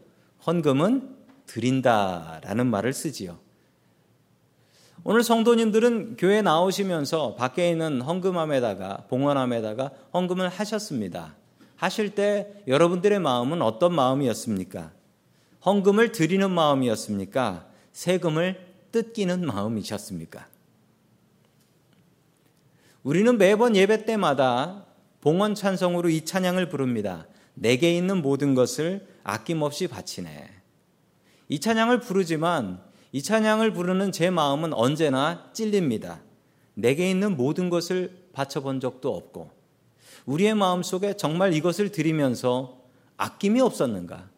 헌금은 0.46 1.16
드린다라는 1.46 2.66
말을 2.66 2.92
쓰지요. 2.92 3.38
오늘 5.08 5.22
성도님들은 5.22 6.16
교회 6.16 6.42
나오시면서 6.42 7.36
밖에 7.36 7.70
있는 7.70 8.00
헌금함에다가 8.00 9.04
봉헌함에다가 9.08 9.92
헌금을 10.12 10.48
하셨습니다. 10.48 11.36
하실 11.76 12.16
때 12.16 12.64
여러분들의 12.66 13.20
마음은 13.20 13.62
어떤 13.62 13.94
마음이었습니까? 13.94 14.90
헌금을 15.64 16.10
드리는 16.10 16.50
마음이었습니까? 16.50 17.66
세금을 17.92 18.58
뜯기는 18.90 19.46
마음이셨습니까? 19.46 20.48
우리는 23.04 23.38
매번 23.38 23.76
예배 23.76 24.06
때마다 24.06 24.86
봉헌 25.20 25.54
찬성으로 25.54 26.08
이 26.08 26.24
찬양을 26.24 26.68
부릅니다. 26.68 27.28
내게 27.54 27.96
있는 27.96 28.22
모든 28.22 28.56
것을 28.56 29.06
아낌없이 29.22 29.86
바치네. 29.86 30.50
이 31.48 31.60
찬양을 31.60 32.00
부르지만 32.00 32.84
이 33.16 33.22
찬양을 33.22 33.72
부르는 33.72 34.12
제 34.12 34.28
마음은 34.28 34.74
언제나 34.74 35.48
찔립니다. 35.54 36.20
내게 36.74 37.10
있는 37.10 37.34
모든 37.34 37.70
것을 37.70 38.28
바쳐본 38.34 38.80
적도 38.80 39.16
없고, 39.16 39.52
우리의 40.26 40.54
마음 40.54 40.82
속에 40.82 41.16
정말 41.16 41.54
이것을 41.54 41.92
드리면서 41.92 42.82
아낌이 43.16 43.58
없었는가? 43.62 44.28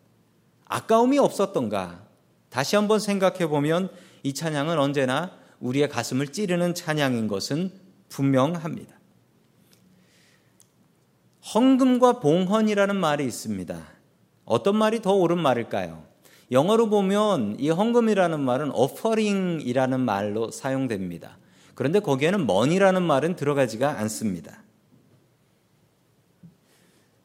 아까움이 0.67 1.19
없었던가? 1.19 2.07
다시 2.51 2.77
한번 2.77 3.01
생각해 3.01 3.49
보면 3.49 3.91
이 4.23 4.33
찬양은 4.33 4.79
언제나 4.79 5.33
우리의 5.59 5.89
가슴을 5.89 6.29
찌르는 6.29 6.77
찬양인 6.77 7.27
것은 7.27 7.73
분명합니다. 8.11 8.95
헌금과 11.53 12.21
봉헌이라는 12.21 12.95
말이 12.95 13.27
있습니다. 13.27 13.89
어떤 14.45 14.77
말이 14.77 15.03
더 15.03 15.15
옳은 15.15 15.37
말일까요? 15.41 16.08
영어로 16.51 16.89
보면 16.89 17.57
이 17.59 17.69
헌금이라는 17.71 18.41
말은 18.41 18.73
offering이라는 18.73 20.01
말로 20.01 20.51
사용됩니다. 20.51 21.37
그런데 21.75 22.01
거기에는 22.01 22.41
money라는 22.41 23.03
말은 23.03 23.37
들어가지가 23.37 23.99
않습니다. 24.01 24.63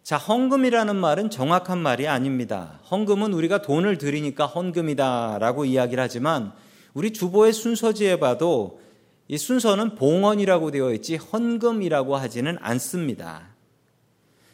자, 0.04 0.18
헌금이라는 0.18 0.98
말은 0.98 1.30
정확한 1.30 1.80
말이 1.80 2.08
아닙니다. 2.08 2.82
헌금은 2.92 3.32
우리가 3.34 3.62
돈을 3.62 3.98
드리니까 3.98 4.46
헌금이다라고 4.46 5.64
이야기를 5.64 6.04
하지만 6.04 6.52
우리 6.94 7.14
주보의 7.14 7.54
순서지에 7.54 8.20
봐도 8.20 8.82
이 9.30 9.38
순서는 9.38 9.96
봉헌이라고 9.96 10.72
되어 10.72 10.94
있지 10.94 11.16
헌금이라고 11.16 12.18
하지는 12.18 12.58
않습니다. 12.60 13.48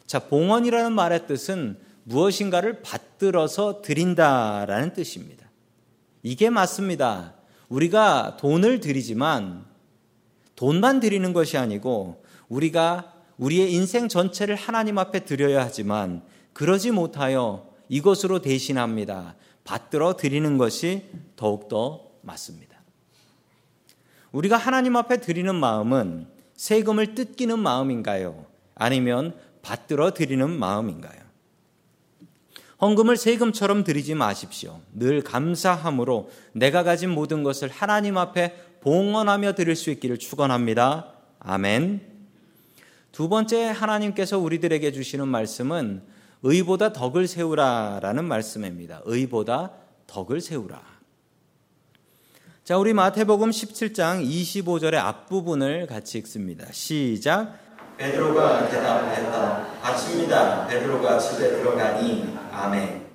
자, 0.06 0.20
봉헌이라는 0.20 0.94
말의 0.94 1.26
뜻은 1.26 1.78
무엇인가를 2.10 2.82
받들어서 2.82 3.82
드린다라는 3.82 4.94
뜻입니다. 4.94 5.48
이게 6.24 6.50
맞습니다. 6.50 7.36
우리가 7.70 8.38
돈을 8.38 8.80
드리지만 8.80 9.66
돈만 10.56 11.00
드리는 11.00 11.32
것이 11.34 11.58
아니고 11.58 12.24
우리가 12.50 13.14
우리의 13.38 13.72
인생 13.72 14.10
전체를 14.10 14.56
하나님 14.56 14.98
앞에 14.98 15.24
드려야 15.24 15.64
하지만 15.64 16.24
그러지 16.54 16.92
못하여 16.92 17.70
이것으로 17.88 18.42
대신합니다. 18.42 19.36
받들어 19.64 20.18
드리는 20.18 20.58
것이 20.58 21.06
더욱더 21.36 22.10
맞습니다. 22.22 22.82
우리가 24.32 24.58
하나님 24.58 24.96
앞에 24.96 25.22
드리는 25.22 25.54
마음은 25.56 26.28
세금을 26.56 27.14
뜯기는 27.16 27.58
마음인가요? 27.60 28.46
아니면 28.76 29.36
받들어 29.62 30.12
드리는 30.12 30.50
마음인가요? 30.50 31.19
헌금을 32.82 33.18
세금처럼 33.18 33.84
드리지 33.84 34.16
마십시오. 34.16 34.80
늘 34.94 35.22
감사함으로 35.22 36.30
내가 36.54 36.84
가진 36.84 37.10
모든 37.10 37.44
것을 37.44 37.70
하나님 37.70 38.18
앞에 38.18 38.56
봉헌하며 38.82 39.54
드릴 39.54 39.76
수 39.76 39.90
있기를 39.90 40.18
축원합니다. 40.18 41.12
아멘. 41.40 42.02
두 43.12 43.28
번째 43.28 43.66
하나님께서 43.68 44.40
우리들에게 44.40 44.92
주시는 44.94 45.28
말씀은 45.28 46.02
의보다 46.44 46.94
덕을 46.94 47.28
세우라라는 47.28 48.24
말씀입니다. 48.24 49.02
의보다 49.04 49.72
덕을 50.08 50.40
세우라. 50.40 50.82
자, 52.64 52.78
우리 52.78 52.94
마태복음 52.94 53.50
17장 53.50 54.26
25절의 54.26 54.96
앞부분을 54.96 55.88
같이 55.88 56.18
읽습니다. 56.20 56.66
시작. 56.72 57.58
베드로가 57.98 58.70
대답했다. 58.70 59.68
아침이다. 59.82 60.68
베드로가 60.68 61.20
집에 61.20 61.50
들어가니 61.50 62.39
아멘. 62.60 63.08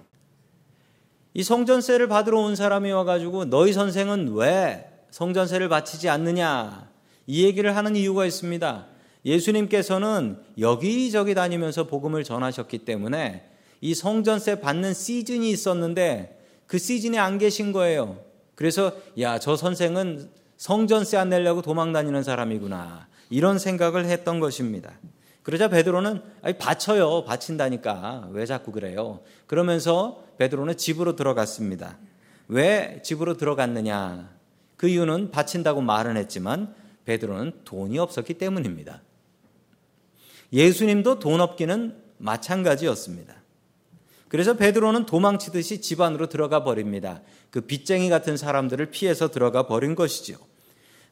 이 1.35 1.43
성전세를 1.43 2.09
받으러 2.09 2.41
온 2.41 2.57
사람이 2.57 2.91
와가지고 2.93 3.47
너희 3.47 3.75
선생은 3.75 4.33
왜 4.35 4.89
성전세를 5.11 5.69
바치지 5.69 6.09
않느냐 6.09 6.89
이 7.27 7.45
얘기를 7.45 7.77
하는 7.77 7.95
이유가 7.95 8.25
있습니다. 8.25 8.87
예수님께서는 9.27 10.39
여기저기 10.59 11.35
다니면서 11.35 11.87
복음을 11.87 12.25
전하셨기 12.25 12.79
때문에 12.79 13.49
이 13.81 13.95
성전세 13.95 14.61
받는 14.61 14.95
시즌이 14.95 15.51
있었는데 15.51 16.41
그 16.67 16.79
시즌에 16.79 17.19
안 17.19 17.37
계신 17.37 17.73
거예요. 17.73 18.19
그래서 18.55 18.93
야, 19.21 19.39
저 19.39 19.57
선생은 19.57 20.31
성전세 20.57 21.19
안 21.19 21.29
내려고 21.29 21.61
도망 21.61 21.93
다니는 21.93 22.23
사람이구나. 22.23 23.09
이런 23.29 23.59
생각을 23.59 24.07
했던 24.07 24.41
것입니다. 24.41 24.93
그러자 25.45 25.69
베드로는 25.69 26.23
아니 26.43 26.59
바쳐요. 26.59 27.25
바친다니까. 27.25 28.31
왜 28.33 28.47
자꾸 28.47 28.73
그래요? 28.73 29.21
그러면서 29.47 30.25
베드로는 30.39 30.77
집으로 30.77 31.17
들어갔습니다. 31.17 31.99
왜 32.49 33.01
집으로 33.05 33.37
들어갔느냐? 33.37 34.31
그 34.77 34.89
이유는 34.89 35.31
바친다고 35.31 35.83
말은 35.83 36.17
했지만 36.17 36.75
베드로는 37.05 37.61
돈이 37.65 37.99
없었기 37.99 38.35
때문입니다. 38.35 39.03
예수님도 40.53 41.19
돈 41.19 41.41
없기는 41.41 41.95
마찬가지였습니다. 42.17 43.35
그래서 44.29 44.55
베드로는 44.55 45.05
도망치듯이 45.05 45.83
집 45.83 46.01
안으로 46.01 46.29
들어가 46.29 46.65
버립니다. 46.65 47.21
그 47.51 47.61
빚쟁이 47.61 48.09
같은 48.09 48.39
사람들을 48.39 48.87
피해서 48.87 49.31
들어가 49.31 49.67
버린 49.67 49.95
것이죠. 49.95 50.39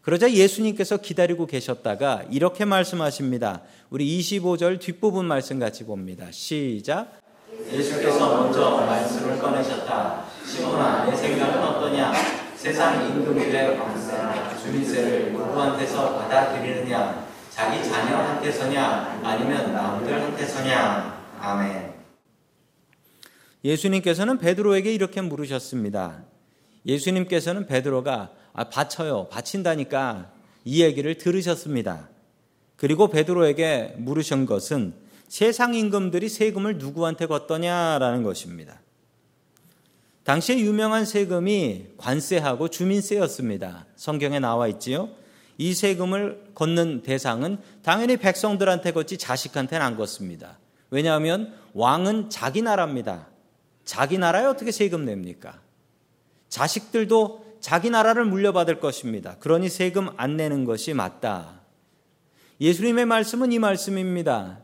그러자 0.02 0.32
예수님께서 0.32 0.96
기다리고 0.96 1.46
계셨다가 1.46 2.24
이렇게 2.28 2.64
말씀하십니다. 2.64 3.62
우리 3.88 4.18
25절 4.18 4.80
뒷부분 4.80 5.24
말씀 5.26 5.60
같이 5.60 5.84
봅니다. 5.84 6.26
시작. 6.32 7.20
예수께서 7.72 8.42
먼저 8.42 8.78
말씀을 8.78 9.38
꺼내셨다. 9.38 10.24
시몬아, 10.44 11.04
내 11.04 11.16
생각은 11.16 11.62
어떠냐? 11.62 12.12
세상 12.56 13.06
임금들의 13.06 13.78
관세나 13.78 14.56
주민세를 14.58 15.32
누구한테서 15.32 16.18
받아들이느냐? 16.18 17.28
자기 17.50 17.88
자녀한테서냐? 17.88 19.20
아니면 19.22 19.72
남들한테서냐? 19.72 21.26
아멘. 21.40 21.92
예수님께서는 23.64 24.38
베드로에게 24.38 24.92
이렇게 24.92 25.20
물으셨습니다. 25.20 26.24
예수님께서는 26.86 27.66
베드로가 27.66 28.30
아, 28.52 28.64
바쳐요. 28.64 29.28
바친다니까 29.30 30.30
이 30.64 30.82
얘기를 30.82 31.16
들으셨습니다. 31.16 32.08
그리고 32.76 33.08
베드로에게 33.08 33.94
물으신 33.98 34.46
것은 34.46 34.94
세상 35.28 35.74
임금들이 35.74 36.28
세금을 36.28 36.78
누구한테 36.78 37.26
걷더냐라는 37.26 38.22
것입니다. 38.22 38.80
당시에 40.24 40.58
유명한 40.58 41.04
세금이 41.04 41.86
관세하고 41.96 42.68
주민세였습니다. 42.68 43.86
성경에 43.96 44.38
나와 44.38 44.68
있지요. 44.68 45.08
이 45.58 45.74
세금을 45.74 46.50
걷는 46.54 47.02
대상은 47.02 47.58
당연히 47.82 48.16
백성들한테 48.16 48.92
걷지 48.92 49.18
자식한테는 49.18 49.84
안 49.84 49.96
걷습니다. 49.96 50.58
왜냐하면 50.90 51.54
왕은 51.72 52.30
자기 52.30 52.62
나라입니다. 52.62 53.28
자기 53.84 54.18
나라에 54.18 54.44
어떻게 54.44 54.70
세금 54.70 55.04
냅니까? 55.04 55.60
자식들도 56.48 57.41
자기 57.62 57.88
나라를 57.90 58.24
물려받을 58.26 58.80
것입니다. 58.80 59.36
그러니 59.38 59.70
세금 59.70 60.08
안 60.16 60.36
내는 60.36 60.64
것이 60.64 60.92
맞다. 60.92 61.60
예수님의 62.60 63.06
말씀은 63.06 63.52
이 63.52 63.58
말씀입니다. 63.58 64.60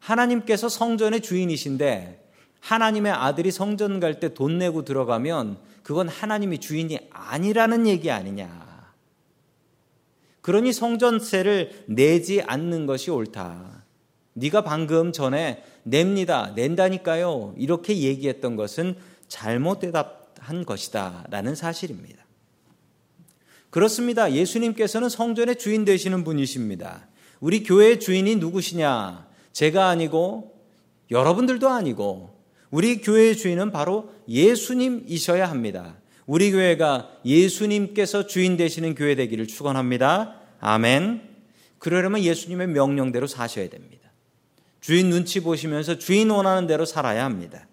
하나님께서 0.00 0.68
성전의 0.70 1.20
주인이신데 1.20 2.28
하나님의 2.60 3.12
아들이 3.12 3.50
성전 3.50 4.00
갈 4.00 4.20
때 4.20 4.34
돈 4.34 4.58
내고 4.58 4.84
들어가면 4.84 5.58
그건 5.82 6.08
하나님이 6.08 6.58
주인이 6.58 6.98
아니라는 7.10 7.86
얘기 7.86 8.10
아니냐. 8.10 8.94
그러니 10.40 10.72
성전세를 10.72 11.84
내지 11.88 12.40
않는 12.40 12.86
것이 12.86 13.10
옳다. 13.10 13.84
네가 14.32 14.62
방금 14.62 15.12
전에 15.12 15.62
냅니다. 15.82 16.52
낸다니까요. 16.56 17.54
이렇게 17.58 17.98
얘기했던 17.98 18.56
것은 18.56 18.96
잘못 19.28 19.80
대답한 19.80 20.64
것이다. 20.64 21.26
라는 21.28 21.54
사실입니다. 21.54 22.24
그렇습니다. 23.70 24.32
예수님께서는 24.32 25.08
성전의 25.08 25.56
주인 25.56 25.84
되시는 25.84 26.24
분이십니다. 26.24 27.08
우리 27.40 27.62
교회의 27.62 28.00
주인이 28.00 28.36
누구시냐? 28.36 29.26
제가 29.52 29.88
아니고 29.88 30.54
여러분들도 31.10 31.68
아니고 31.68 32.38
우리 32.70 33.00
교회의 33.00 33.36
주인은 33.36 33.72
바로 33.72 34.12
예수님이셔야 34.28 35.48
합니다. 35.48 35.96
우리 36.26 36.52
교회가 36.52 37.10
예수님께서 37.24 38.26
주인 38.26 38.56
되시는 38.56 38.94
교회 38.94 39.14
되기를 39.14 39.46
축원합니다. 39.46 40.36
아멘. 40.60 41.22
그러려면 41.78 42.22
예수님의 42.22 42.68
명령대로 42.68 43.26
사셔야 43.26 43.68
됩니다. 43.68 44.12
주인 44.80 45.10
눈치 45.10 45.40
보시면서 45.40 45.98
주인 45.98 46.30
원하는 46.30 46.66
대로 46.66 46.84
살아야 46.84 47.24
합니다. 47.24 47.66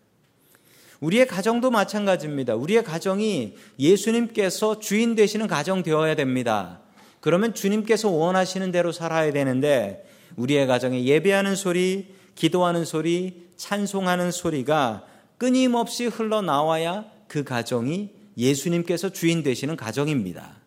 우리의 1.00 1.28
가정도 1.28 1.70
마찬가지입니다. 1.70 2.56
우리의 2.56 2.84
가정이 2.84 3.56
예수님께서 3.80 4.80
주인 4.80 5.16
되시는 5.16 5.48
가정 5.48 5.84
되어야 5.84 6.16
됩니다. 6.16 6.82
그러면 7.20 7.54
주님께서 7.54 8.10
원하시는 8.10 8.72
대로 8.72 8.92
살아야 8.92 9.32
되는데 9.32 10.06
우리의 10.36 10.68
가정에 10.68 11.04
예배하는 11.04 11.56
소리, 11.56 12.08
기도하는 12.36 12.86
소리, 12.86 13.48
찬송하는 13.58 14.32
소리가 14.32 15.06
끊임없이 15.38 16.06
흘러나와야 16.08 17.06
그 17.28 17.44
가정이 17.44 18.12
예수님께서 18.38 19.10
주인 19.10 19.44
되시는 19.44 19.76
가정입니다. 19.76 20.58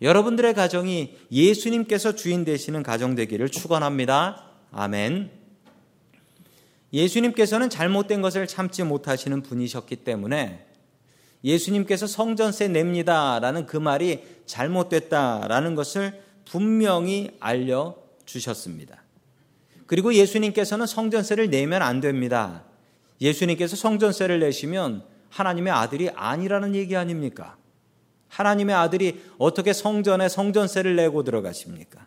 여러분들의 0.00 0.54
가정이 0.54 1.16
예수님께서 1.32 2.14
주인 2.14 2.44
되시는 2.44 2.82
가정 2.82 3.14
되기를 3.14 3.48
축원합니다. 3.48 4.44
아멘. 4.70 5.37
예수님께서는 6.92 7.70
잘못된 7.70 8.22
것을 8.22 8.46
참지 8.46 8.82
못하시는 8.82 9.42
분이셨기 9.42 9.96
때문에 9.96 10.66
예수님께서 11.44 12.06
성전세 12.06 12.68
냅니다라는 12.68 13.66
그 13.66 13.76
말이 13.76 14.24
잘못됐다라는 14.46 15.74
것을 15.74 16.22
분명히 16.44 17.30
알려 17.40 17.96
주셨습니다. 18.24 19.02
그리고 19.86 20.12
예수님께서는 20.14 20.86
성전세를 20.86 21.50
내면 21.50 21.82
안 21.82 22.00
됩니다. 22.00 22.64
예수님께서 23.20 23.76
성전세를 23.76 24.40
내시면 24.40 25.04
하나님의 25.30 25.72
아들이 25.72 26.10
아니라는 26.10 26.74
얘기 26.74 26.96
아닙니까? 26.96 27.56
하나님의 28.28 28.74
아들이 28.74 29.22
어떻게 29.38 29.72
성전에 29.72 30.28
성전세를 30.28 30.96
내고 30.96 31.22
들어가십니까? 31.24 32.06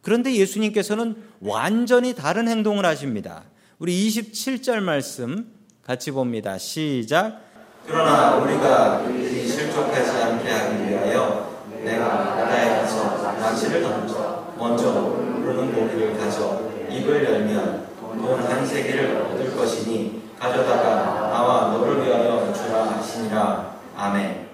그런데 0.00 0.34
예수님께서는 0.34 1.22
완전히 1.40 2.14
다른 2.14 2.48
행동을 2.48 2.84
하십니다. 2.84 3.44
우리 3.78 4.08
27절 4.08 4.80
말씀 4.80 5.46
같이 5.82 6.10
봅니다. 6.10 6.56
시작. 6.58 7.40
그러나 7.86 8.36
우리가 8.36 9.02
그들이 9.04 9.46
실족하지 9.46 10.10
않게 10.10 10.48
하기 10.50 10.88
위하여 10.90 11.62
내가 11.82 12.34
바다에 12.36 12.80
가서 12.80 13.32
낚시를 13.38 13.82
던져 13.82 14.54
먼저 14.56 14.92
부르는 14.92 15.72
고기를 15.74 16.16
가져 16.16 16.70
입을 16.90 17.24
열면 17.24 17.84
돈 17.98 18.40
한 18.40 18.64
세계를 18.64 19.16
얻을 19.16 19.54
것이니 19.54 20.22
가져다가 20.38 21.28
나와 21.28 21.72
너를 21.76 22.06
위하여 22.06 22.52
주라 22.54 22.84
하시니라. 22.92 23.78
아멘. 23.96 24.48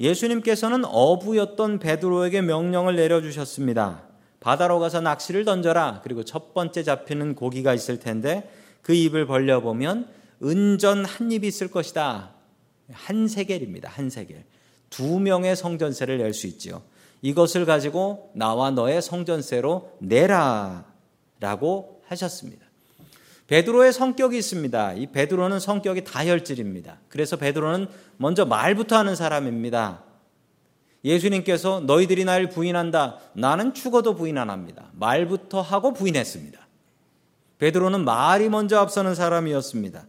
예수님께서는 0.00 0.84
어부였던 0.84 1.78
베드로에게 1.78 2.42
명령을 2.42 2.96
내려 2.96 3.20
주셨습니다. 3.20 4.05
바다로 4.46 4.78
가서 4.78 5.00
낚시를 5.00 5.44
던져라. 5.44 6.02
그리고 6.04 6.22
첫 6.22 6.54
번째 6.54 6.84
잡히는 6.84 7.34
고기가 7.34 7.74
있을 7.74 7.98
텐데 7.98 8.48
그 8.80 8.94
입을 8.94 9.26
벌려보면 9.26 10.06
은전 10.40 11.04
한 11.04 11.32
입이 11.32 11.48
있을 11.48 11.68
것이다. 11.68 12.30
한 12.92 13.26
세겔입니다. 13.26 13.88
한 13.88 14.08
세겔. 14.08 14.44
두 14.88 15.18
명의 15.18 15.56
성전세를 15.56 16.18
낼 16.18 16.32
수 16.32 16.46
있지요. 16.46 16.82
이것을 17.22 17.64
가지고 17.64 18.30
나와 18.36 18.70
너의 18.70 19.02
성전세로 19.02 19.96
내라. 19.98 20.84
라고 21.40 22.00
하셨습니다. 22.06 22.64
베드로의 23.48 23.92
성격이 23.92 24.38
있습니다. 24.38 24.92
이 24.92 25.06
베드로는 25.08 25.58
성격이 25.58 26.04
다혈질입니다. 26.04 27.00
그래서 27.08 27.34
베드로는 27.36 27.88
먼저 28.16 28.44
말부터 28.44 28.96
하는 28.96 29.16
사람입니다. 29.16 30.04
예수님께서 31.04 31.80
너희들이 31.80 32.24
날 32.24 32.48
부인한다. 32.48 33.18
나는 33.34 33.74
죽어도 33.74 34.14
부인 34.14 34.38
안 34.38 34.50
합니다. 34.50 34.90
말부터 34.92 35.60
하고 35.60 35.92
부인했습니다. 35.92 36.58
베드로는 37.58 38.04
말이 38.04 38.48
먼저 38.48 38.78
앞서는 38.78 39.14
사람이었습니다. 39.14 40.06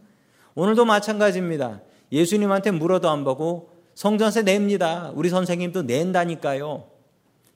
오늘도 0.54 0.84
마찬가지입니다. 0.84 1.80
예수님한테 2.10 2.72
물어도 2.72 3.08
안 3.08 3.24
보고 3.24 3.70
성전세 3.94 4.42
냅니다. 4.42 5.12
우리 5.14 5.28
선생님도 5.28 5.82
낸다니까요. 5.82 6.88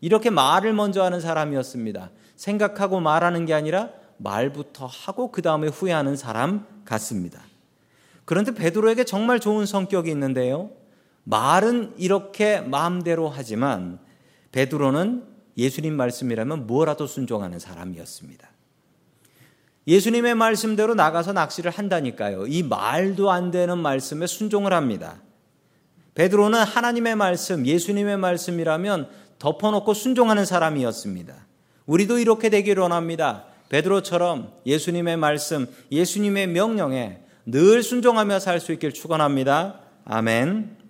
이렇게 0.01 0.31
말을 0.31 0.73
먼저 0.73 1.03
하는 1.03 1.21
사람이었습니다. 1.21 2.11
생각하고 2.37 3.01
말하는 3.01 3.47
게 3.47 3.55
아니라 3.55 3.91
말부터 4.17 4.87
하고 4.87 5.31
그 5.31 5.43
다음에 5.43 5.69
후회하는 5.69 6.17
사람 6.17 6.67
같습니다. 6.85 7.41
그런데 8.25 8.53
베드로에게 8.55 9.05
정말 9.05 9.41
좋은 9.41 9.67
성격이 9.67 10.11
있는데요. 10.11 10.71
말은 11.25 11.95
이렇게 11.99 12.61
마음대로 12.61 13.29
하지만 13.29 13.99
베드로는 14.53 15.25
예수님 15.57 15.95
말씀이라면 15.95 16.67
뭐라도 16.67 17.07
순종하는 17.07 17.59
사람이었습니다. 17.59 18.49
예수님의 19.87 20.35
말씀대로 20.35 20.95
나가서 20.95 21.33
낚시를 21.33 21.71
한다니까요. 21.71 22.47
이 22.47 22.63
말도 22.63 23.31
안 23.31 23.51
되는 23.51 23.79
말씀에 23.79 24.27
순종을 24.27 24.73
합니다. 24.73 25.21
베드로는 26.15 26.61
하나님의 26.61 27.17
말씀, 27.17 27.67
예수님의 27.67 28.19
말씀이라면 28.19 29.09
덮어놓고 29.39 29.95
순종하는 29.95 30.45
사람이었습니다. 30.45 31.35
우리도 31.87 32.19
이렇게 32.19 32.49
되기를 32.49 32.83
원합니다. 32.83 33.47
베드로처럼 33.71 34.53
예수님의 34.67 35.17
말씀, 35.17 35.67
예수님의 35.91 36.49
명령에 36.49 37.21
늘 37.47 37.83
순종하며 37.83 38.39
살 38.39 38.61
수 38.61 38.73
있길 38.73 38.93
축원합니다. 38.93 39.81
아멘. 40.05 40.82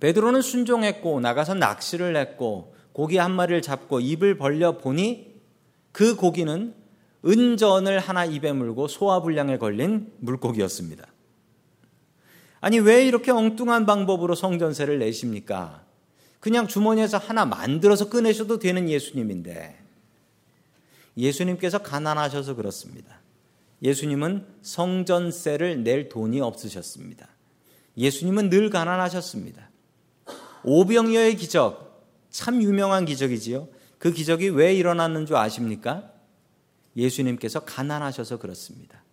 베드로는 0.00 0.42
순종했고 0.42 1.20
나가서 1.20 1.54
낚시를 1.54 2.16
했고 2.16 2.74
고기 2.92 3.18
한 3.18 3.32
마리를 3.32 3.62
잡고 3.62 4.00
입을 4.00 4.36
벌려 4.36 4.78
보니 4.78 5.40
그 5.92 6.16
고기는 6.16 6.74
은전을 7.24 7.98
하나 7.98 8.24
입에 8.24 8.52
물고 8.52 8.88
소화 8.88 9.20
불량에 9.20 9.58
걸린 9.58 10.12
물고기였습니다. 10.18 11.06
아니 12.60 12.78
왜 12.78 13.06
이렇게 13.06 13.30
엉뚱한 13.30 13.86
방법으로 13.86 14.34
성전세를 14.34 14.98
내십니까? 14.98 15.84
그냥 16.40 16.66
주머니에서 16.66 17.18
하나 17.18 17.44
만들어서 17.44 18.08
꺼내셔도 18.08 18.58
되는 18.58 18.88
예수님인데 18.88 19.78
예수님께서 21.16 21.78
가난하셔서 21.78 22.54
그렇습니다. 22.54 23.20
예수님은 23.82 24.46
성전세를 24.62 25.82
낼 25.82 26.08
돈이 26.08 26.40
없으셨습니다. 26.40 27.28
예수님은 27.96 28.48
늘 28.48 28.70
가난하셨습니다. 28.70 29.70
오병이어의 30.64 31.36
기적, 31.36 32.06
참 32.30 32.62
유명한 32.62 33.04
기적이지요. 33.04 33.68
그 33.98 34.12
기적이 34.12 34.48
왜 34.50 34.74
일어났는 34.74 35.26
줄 35.26 35.36
아십니까? 35.36 36.10
예수님께서 36.96 37.60
가난하셔서 37.60 38.38
그렇습니다. 38.38 39.04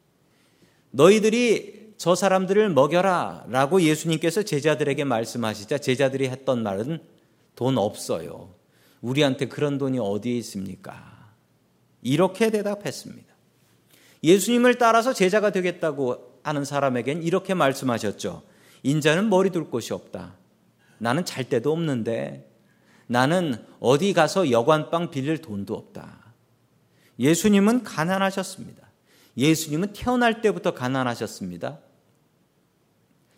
너희들이 0.91 1.93
저 1.97 2.15
사람들을 2.15 2.69
먹여라 2.69 3.45
라고 3.49 3.81
예수님께서 3.81 4.43
제자들에게 4.43 5.03
말씀하시자 5.03 5.79
제자들이 5.79 6.29
했던 6.29 6.63
말은 6.63 7.01
돈 7.55 7.77
없어요. 7.77 8.53
우리한테 9.01 9.47
그런 9.47 9.77
돈이 9.77 9.99
어디에 9.99 10.37
있습니까? 10.37 11.33
이렇게 12.01 12.51
대답했습니다. 12.51 13.27
예수님을 14.23 14.77
따라서 14.77 15.13
제자가 15.13 15.51
되겠다고 15.51 16.39
하는 16.43 16.63
사람에겐 16.63 17.23
이렇게 17.23 17.53
말씀하셨죠. 17.53 18.43
인자는 18.83 19.29
머리 19.29 19.49
둘 19.49 19.69
곳이 19.69 19.93
없다. 19.93 20.35
나는 20.97 21.25
잘 21.25 21.47
데도 21.47 21.71
없는데 21.71 22.49
나는 23.07 23.63
어디 23.79 24.13
가서 24.13 24.51
여관방 24.51 25.11
빌릴 25.11 25.41
돈도 25.41 25.73
없다. 25.73 26.33
예수님은 27.19 27.83
가난하셨습니다. 27.83 28.87
예수님은 29.37 29.93
태어날 29.93 30.41
때부터 30.41 30.73
가난하셨습니다. 30.73 31.79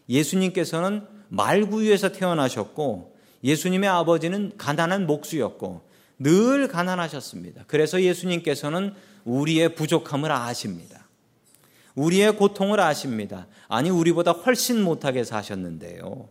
예수님께서는 0.09 1.05
말구유에서 1.29 2.11
태어나셨고 2.11 3.15
예수님의 3.43 3.89
아버지는 3.89 4.53
가난한 4.57 5.05
목수였고 5.05 5.87
늘 6.17 6.67
가난하셨습니다. 6.67 7.63
그래서 7.67 8.01
예수님께서는 8.01 8.93
우리의 9.23 9.75
부족함을 9.75 10.31
아십니다. 10.31 11.07
우리의 11.95 12.35
고통을 12.37 12.79
아십니다. 12.79 13.47
아니, 13.67 13.89
우리보다 13.89 14.31
훨씬 14.31 14.81
못하게 14.81 15.23
사셨는데요. 15.23 16.29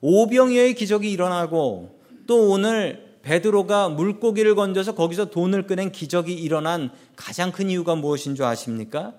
오병이어의 0.00 0.74
기적이 0.74 1.10
일어나고 1.10 2.00
또 2.26 2.50
오늘 2.50 3.18
베드로가 3.22 3.90
물고기를 3.90 4.54
건져서 4.54 4.94
거기서 4.94 5.26
돈을 5.26 5.66
꺼낸 5.66 5.92
기적이 5.92 6.34
일어난 6.34 6.90
가장 7.16 7.52
큰 7.52 7.68
이유가 7.68 7.94
무엇인 7.94 8.34
줄 8.34 8.46
아십니까? 8.46 9.14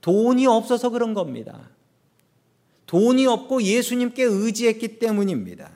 돈이 0.00 0.46
없어서 0.46 0.90
그런 0.90 1.14
겁니다. 1.14 1.70
돈이 2.86 3.26
없고 3.26 3.62
예수님께 3.62 4.24
의지했기 4.24 4.98
때문입니다. 4.98 5.70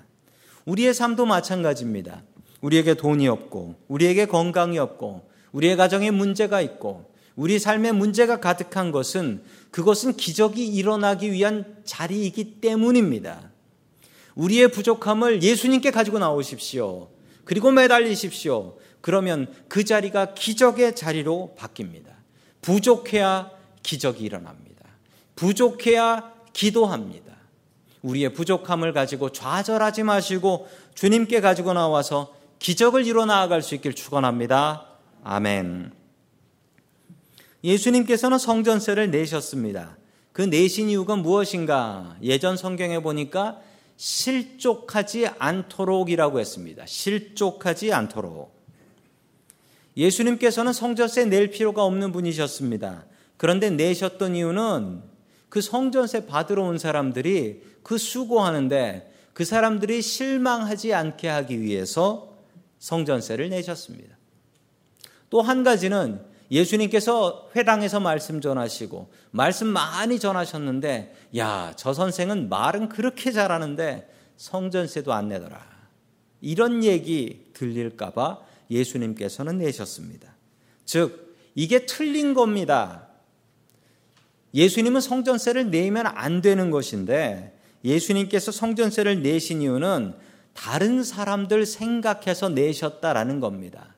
우리의 0.66 0.92
삶도 0.92 1.24
마찬가지입니다. 1.24 2.22
우리에게 2.60 2.94
돈이 2.94 3.28
없고, 3.28 3.76
우리에게 3.88 4.26
건강이 4.26 4.78
없고, 4.78 5.28
우리의 5.52 5.76
가정에 5.76 6.10
문제가 6.10 6.60
있고, 6.60 7.10
우리 7.36 7.58
삶에 7.58 7.92
문제가 7.92 8.40
가득한 8.40 8.90
것은 8.90 9.42
그것은 9.70 10.16
기적이 10.16 10.66
일어나기 10.66 11.32
위한 11.32 11.76
자리이기 11.84 12.60
때문입니다. 12.60 13.47
우리의 14.38 14.68
부족함을 14.68 15.42
예수님께 15.42 15.90
가지고 15.90 16.20
나오십시오. 16.20 17.08
그리고 17.44 17.72
매달리십시오. 17.72 18.76
그러면 19.00 19.52
그 19.68 19.84
자리가 19.84 20.34
기적의 20.34 20.94
자리로 20.94 21.56
바뀝니다. 21.58 22.06
부족해야 22.62 23.50
기적이 23.82 24.24
일어납니다. 24.24 24.84
부족해야 25.34 26.32
기도합니다. 26.52 27.34
우리의 28.02 28.32
부족함을 28.32 28.92
가지고 28.92 29.30
좌절하지 29.30 30.04
마시고 30.04 30.68
주님께 30.94 31.40
가지고 31.40 31.72
나와서 31.72 32.32
기적을 32.60 33.06
이뤄 33.06 33.24
나아갈 33.24 33.60
수 33.60 33.74
있길 33.74 33.94
축원합니다. 33.94 34.86
아멘. 35.24 35.92
예수님께서는 37.64 38.38
성전세를 38.38 39.10
내셨습니다. 39.10 39.96
그 40.32 40.42
내신 40.42 40.90
이유가 40.90 41.16
무엇인가? 41.16 42.16
예전 42.22 42.56
성경에 42.56 43.00
보니까 43.00 43.60
실족하지 43.98 45.26
않도록이라고 45.26 46.40
했습니다. 46.40 46.86
실족하지 46.86 47.92
않도록. 47.92 48.56
예수님께서는 49.96 50.72
성전세 50.72 51.24
낼 51.24 51.50
필요가 51.50 51.84
없는 51.84 52.12
분이셨습니다. 52.12 53.04
그런데 53.36 53.70
내셨던 53.70 54.36
이유는 54.36 55.02
그 55.48 55.60
성전세 55.60 56.26
받으러 56.26 56.62
온 56.62 56.78
사람들이 56.78 57.62
그 57.82 57.98
수고하는데 57.98 59.12
그 59.32 59.44
사람들이 59.44 60.00
실망하지 60.00 60.94
않게 60.94 61.28
하기 61.28 61.60
위해서 61.60 62.36
성전세를 62.78 63.48
내셨습니다. 63.48 64.16
또 65.30 65.42
한 65.42 65.64
가지는 65.64 66.20
예수님께서 66.50 67.50
회당에서 67.54 68.00
말씀 68.00 68.40
전하시고 68.40 69.10
말씀 69.30 69.66
많이 69.66 70.18
전하셨는데 70.18 71.14
야, 71.36 71.72
저 71.76 71.92
선생은 71.92 72.48
말은 72.48 72.88
그렇게 72.88 73.32
잘하는데 73.32 74.08
성전세도 74.36 75.12
안 75.12 75.28
내더라. 75.28 75.60
이런 76.40 76.84
얘기 76.84 77.50
들릴까 77.52 78.10
봐 78.10 78.40
예수님께서는 78.70 79.58
내셨습니다. 79.58 80.34
즉, 80.84 81.36
이게 81.54 81.86
틀린 81.86 82.34
겁니다. 82.34 83.08
예수님은 84.54 85.00
성전세를 85.00 85.70
내면 85.70 86.06
안 86.06 86.40
되는 86.40 86.70
것인데 86.70 87.58
예수님께서 87.84 88.52
성전세를 88.52 89.22
내신 89.22 89.62
이유는 89.62 90.14
다른 90.54 91.02
사람들 91.04 91.66
생각해서 91.66 92.48
내셨다라는 92.48 93.40
겁니다. 93.40 93.94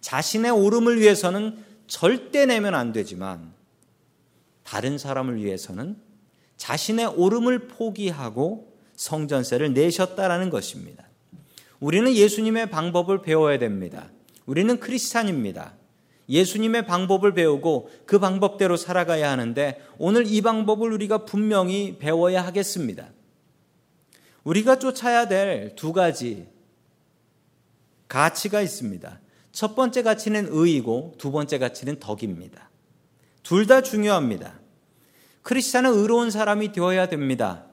자신의 0.00 0.50
오름을 0.50 1.00
위해서는 1.00 1.56
절대 1.86 2.46
내면 2.46 2.74
안 2.74 2.92
되지만 2.92 3.52
다른 4.62 4.98
사람을 4.98 5.42
위해서는 5.42 5.96
자신의 6.56 7.06
오름을 7.06 7.68
포기하고 7.68 8.72
성전세를 8.96 9.74
내셨다라는 9.74 10.50
것입니다. 10.50 11.08
우리는 11.80 12.12
예수님의 12.14 12.70
방법을 12.70 13.22
배워야 13.22 13.58
됩니다. 13.58 14.10
우리는 14.46 14.78
크리스찬입니다. 14.78 15.74
예수님의 16.28 16.86
방법을 16.86 17.34
배우고 17.34 17.90
그 18.06 18.18
방법대로 18.18 18.76
살아가야 18.76 19.30
하는데 19.30 19.84
오늘 19.98 20.26
이 20.26 20.40
방법을 20.40 20.92
우리가 20.92 21.26
분명히 21.26 21.98
배워야 21.98 22.44
하겠습니다. 22.46 23.08
우리가 24.44 24.78
쫓아야 24.78 25.28
될 25.28 25.74
두 25.76 25.92
가지 25.92 26.46
가치가 28.08 28.60
있습니다. 28.62 29.20
첫 29.54 29.76
번째 29.76 30.02
가치는 30.02 30.48
의이고 30.50 31.14
두 31.16 31.30
번째 31.30 31.58
가치는 31.58 32.00
덕입니다. 32.00 32.70
둘 33.44 33.66
다 33.68 33.82
중요합니다. 33.82 34.58
크리스찬은 35.42 35.92
의로운 35.92 36.30
사람이 36.32 36.72
되어야 36.72 37.06
됩니다. 37.08 37.64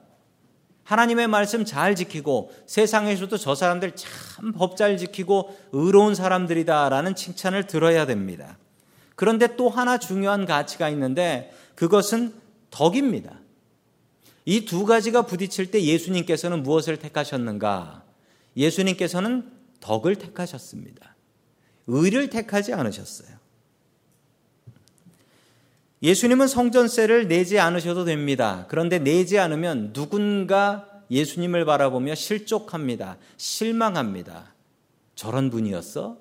하나님의 0.84 1.28
말씀 1.28 1.66
잘 1.66 1.96
지키고 1.96 2.52
세상에서도 2.68 3.36
저 3.38 3.56
사람들 3.56 3.94
참 3.96 4.52
법 4.54 4.76
잘 4.76 4.98
지키고 4.98 5.58
의로운 5.72 6.14
사람들이다라는 6.14 7.16
칭찬을 7.16 7.66
들어야 7.66 8.06
됩니다. 8.06 8.58
그런데 9.16 9.56
또 9.56 9.70
하나 9.70 9.98
중요한 9.98 10.46
가치가 10.46 10.88
있는데 10.90 11.52
그것은 11.76 12.34
덕입니다. 12.70 13.40
이 14.46 14.66
두 14.66 14.86
가지가 14.86 15.26
부딪힐 15.26 15.72
때 15.72 15.82
예수님께서는 15.84 16.62
무엇을 16.62 16.98
택하셨는가? 16.98 18.04
예수님께서는 18.58 19.50
덕을 19.80 20.16
택하셨습니다. 20.18 21.11
의를 21.88 22.30
택하지 22.30 22.74
않으셨어요. 22.74 23.30
예수님은 26.04 26.48
성전세를 26.48 27.28
내지 27.28 27.60
않으셔도 27.60 28.06
됩니다. 28.06 28.66
그런데 28.70 28.98
내지 28.98 29.38
않으면 29.38 29.94
누군가 29.94 30.88
예수님을 31.12 31.66
바라보며 31.66 32.16
실족합니다. 32.16 33.18
실망합니다. 33.38 34.54
저런 35.16 35.50
분이었어? 35.50 36.18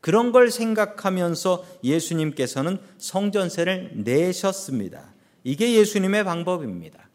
그런 0.00 0.32
걸 0.32 0.50
생각하면서 0.50 1.64
예수님께서는 1.82 2.78
성전세를 2.98 3.92
내셨습니다. 4.04 5.12
이게 5.44 5.74
예수님의 5.74 6.24
방법입니다. 6.24 7.08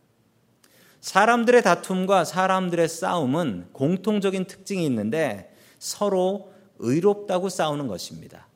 사람들의 0.99 1.61
다툼과 1.63 2.25
사람들의 2.25 2.87
싸움은 2.89 3.67
공통적인 3.71 4.45
특징이 4.45 4.85
있는데 4.85 5.53
서로 5.79 6.51
의롭다고 6.79 7.49
싸우는 7.49 7.87
것입니다. 7.87 8.47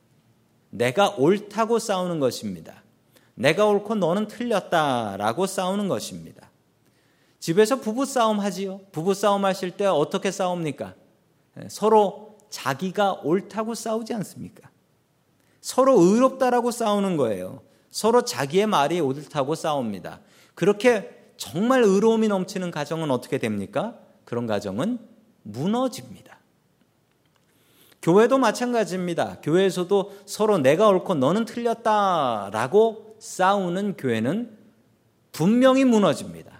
내가 0.70 1.10
옳다고 1.10 1.78
싸우는 1.78 2.20
것입니다. 2.20 2.82
내가 3.34 3.66
옳고 3.66 3.94
너는 3.96 4.28
틀렸다라고 4.28 5.46
싸우는 5.46 5.88
것입니다. 5.88 6.50
집에서 7.38 7.80
부부 7.80 8.04
싸움 8.04 8.40
하지요. 8.40 8.80
부부 8.92 9.14
싸움 9.14 9.44
하실 9.44 9.72
때 9.72 9.86
어떻게 9.86 10.30
싸웁니까? 10.30 10.94
예, 11.60 11.68
서로 11.68 12.38
자기가 12.50 13.20
옳다고 13.24 13.74
싸우지 13.74 14.14
않습니까? 14.14 14.70
서로 15.60 16.00
의롭다라고 16.00 16.70
싸우는 16.70 17.16
거예요. 17.16 17.62
서로 17.90 18.24
자기의 18.24 18.66
말이 18.66 19.00
옳다고 19.00 19.54
싸웁니다. 19.54 20.20
그렇게 20.54 21.32
정말 21.36 21.82
의로움이 21.82 22.28
넘치는 22.28 22.70
가정은 22.70 23.10
어떻게 23.10 23.38
됩니까? 23.38 23.98
그런 24.24 24.46
가정은 24.46 24.98
무너집니다. 25.42 26.38
교회도 28.02 28.38
마찬가지입니다. 28.38 29.38
교회에서도 29.42 30.12
서로 30.26 30.58
내가 30.58 30.88
옳고 30.88 31.14
너는 31.14 31.44
틀렸다라고 31.44 33.16
싸우는 33.20 33.96
교회는 33.96 34.58
분명히 35.30 35.84
무너집니다. 35.84 36.50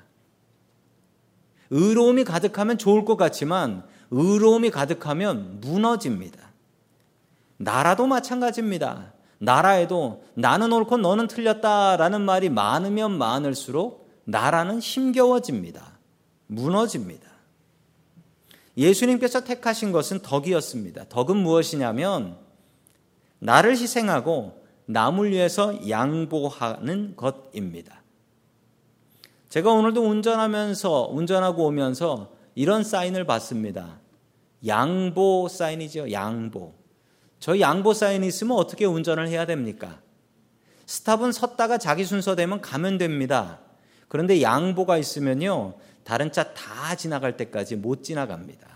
의로움이 1.71 2.25
가득하면 2.25 2.79
좋을 2.79 3.05
것 3.05 3.17
같지만 3.17 3.83
의로움이 4.11 4.71
가득하면 4.71 5.61
무너집니다. 5.61 6.39
나라도 7.57 8.07
마찬가지입니다. 8.07 9.13
나라에도 9.39 10.23
나는 10.35 10.73
옳고 10.73 10.99
너는 10.99 11.27
틀렸다라는 11.27 12.21
말이 12.21 12.49
많으면 12.51 13.19
많을수록 13.19 14.09
나라는 14.25 14.79
힘겨워집니다. 14.79 15.99
무너집니다. 16.47 17.22
예수님께서 18.77 19.45
택하신 19.45 19.93
것은 19.93 20.21
덕이었습니다. 20.21 21.05
덕은 21.09 21.37
무엇이냐면 21.37 22.37
나를 23.39 23.73
희생하고 23.73 24.63
남을 24.87 25.31
위해서 25.31 25.89
양보하는 25.89 27.17
것입니다. 27.17 28.03
제가 29.49 29.71
오늘도 29.71 30.03
운전하면서 30.03 31.09
운전하고 31.11 31.67
오면서 31.67 32.33
이런 32.55 32.85
사인을 32.85 33.25
봤습니다. 33.25 34.01
양보 34.67 35.49
사인이죠. 35.49 36.13
양보. 36.13 36.75
저 37.39 37.59
양보 37.59 37.93
사인이 37.93 38.27
있으면 38.27 38.57
어떻게 38.57 38.85
운전을 38.85 39.29
해야 39.29 39.45
됩니까? 39.45 40.01
스탑은 40.87 41.33
섰다가 41.33 41.79
자기 41.79 42.05
순서 42.05 42.35
되면 42.35 42.61
가면 42.61 42.99
됩니다. 42.99 43.61
그런데 44.09 44.43
양보가 44.43 44.99
있으면요. 44.99 45.75
다른 46.05 46.33
차 46.33 46.55
다 46.55 46.95
지나갈 46.97 47.37
때까지 47.37 47.77
못 47.77 48.03
지나갑니다. 48.03 48.69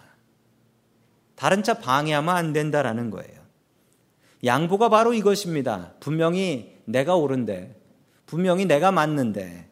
다른 1.34 1.62
차 1.62 1.74
방해하면 1.74 2.34
안 2.34 2.52
된다라는 2.52 3.10
거예요. 3.10 3.40
양보가 4.44 4.88
바로 4.88 5.12
이것입니다. 5.12 5.94
분명히 6.00 6.78
내가 6.84 7.16
옳은데, 7.16 7.80
분명히 8.26 8.64
내가 8.64 8.92
맞는데, 8.92 9.68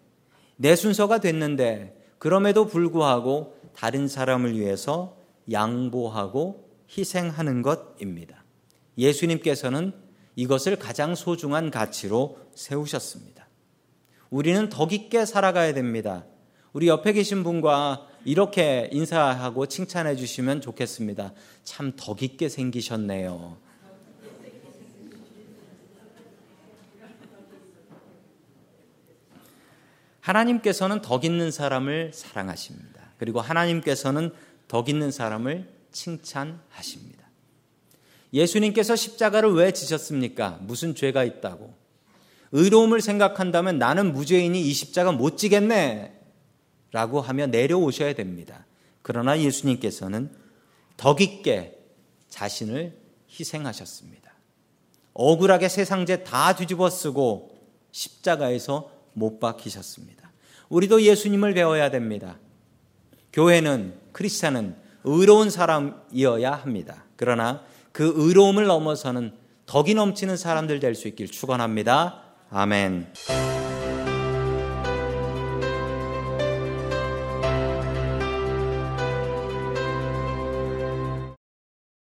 내 0.56 0.76
순서가 0.76 1.18
됐는데, 1.18 1.96
그럼에도 2.18 2.66
불구하고 2.66 3.56
다른 3.74 4.08
사람을 4.08 4.58
위해서 4.58 5.16
양보하고 5.50 6.70
희생하는 6.96 7.62
것입니다. 7.62 8.44
예수님께서는 8.96 9.92
이것을 10.36 10.76
가장 10.76 11.14
소중한 11.14 11.70
가치로 11.70 12.38
세우셨습니다. 12.54 13.48
우리는 14.30 14.68
덕 14.68 14.92
있게 14.92 15.26
살아가야 15.26 15.74
됩니다. 15.74 16.24
우리 16.74 16.88
옆에 16.88 17.12
계신 17.12 17.44
분과 17.44 18.08
이렇게 18.24 18.88
인사하고 18.90 19.66
칭찬해 19.66 20.16
주시면 20.16 20.60
좋겠습니다. 20.60 21.32
참 21.62 21.92
덕 21.94 22.20
있게 22.24 22.48
생기셨네요. 22.48 23.56
하나님께서는 30.18 31.00
덕 31.00 31.24
있는 31.24 31.52
사람을 31.52 32.10
사랑하십니다. 32.12 33.12
그리고 33.18 33.40
하나님께서는 33.40 34.32
덕 34.66 34.88
있는 34.88 35.12
사람을 35.12 35.68
칭찬하십니다. 35.92 37.24
예수님께서 38.32 38.96
십자가를 38.96 39.52
왜 39.52 39.70
지셨습니까? 39.70 40.58
무슨 40.62 40.96
죄가 40.96 41.22
있다고? 41.22 41.72
의로움을 42.50 43.00
생각한다면 43.00 43.78
나는 43.78 44.12
무죄인이 44.12 44.60
이 44.60 44.72
십자가 44.72 45.12
못 45.12 45.36
지겠네. 45.36 46.23
라고 46.94 47.20
하며 47.20 47.46
내려오셔야 47.46 48.12
됩니다. 48.12 48.66
그러나 49.02 49.36
예수님께서는 49.40 50.30
덕 50.96 51.20
있게 51.20 51.76
자신을 52.28 52.96
희생하셨습니다. 53.28 54.32
억울하게 55.12 55.68
세상제 55.68 56.22
다 56.22 56.54
뒤집어 56.54 56.88
쓰고 56.88 57.50
십자가에서 57.90 58.92
못 59.12 59.40
박히셨습니다. 59.40 60.30
우리도 60.68 61.02
예수님을 61.02 61.54
배워야 61.54 61.90
됩니다. 61.90 62.38
교회는 63.32 63.98
크리스찬은 64.12 64.76
의로운 65.02 65.50
사람이어야 65.50 66.52
합니다. 66.52 67.06
그러나 67.16 67.64
그 67.90 68.12
의로움을 68.14 68.66
넘어서는 68.66 69.32
덕이 69.66 69.94
넘치는 69.94 70.36
사람들 70.36 70.78
될 70.78 70.94
수 70.94 71.08
있길 71.08 71.28
축원합니다. 71.28 72.22
아멘. 72.50 73.53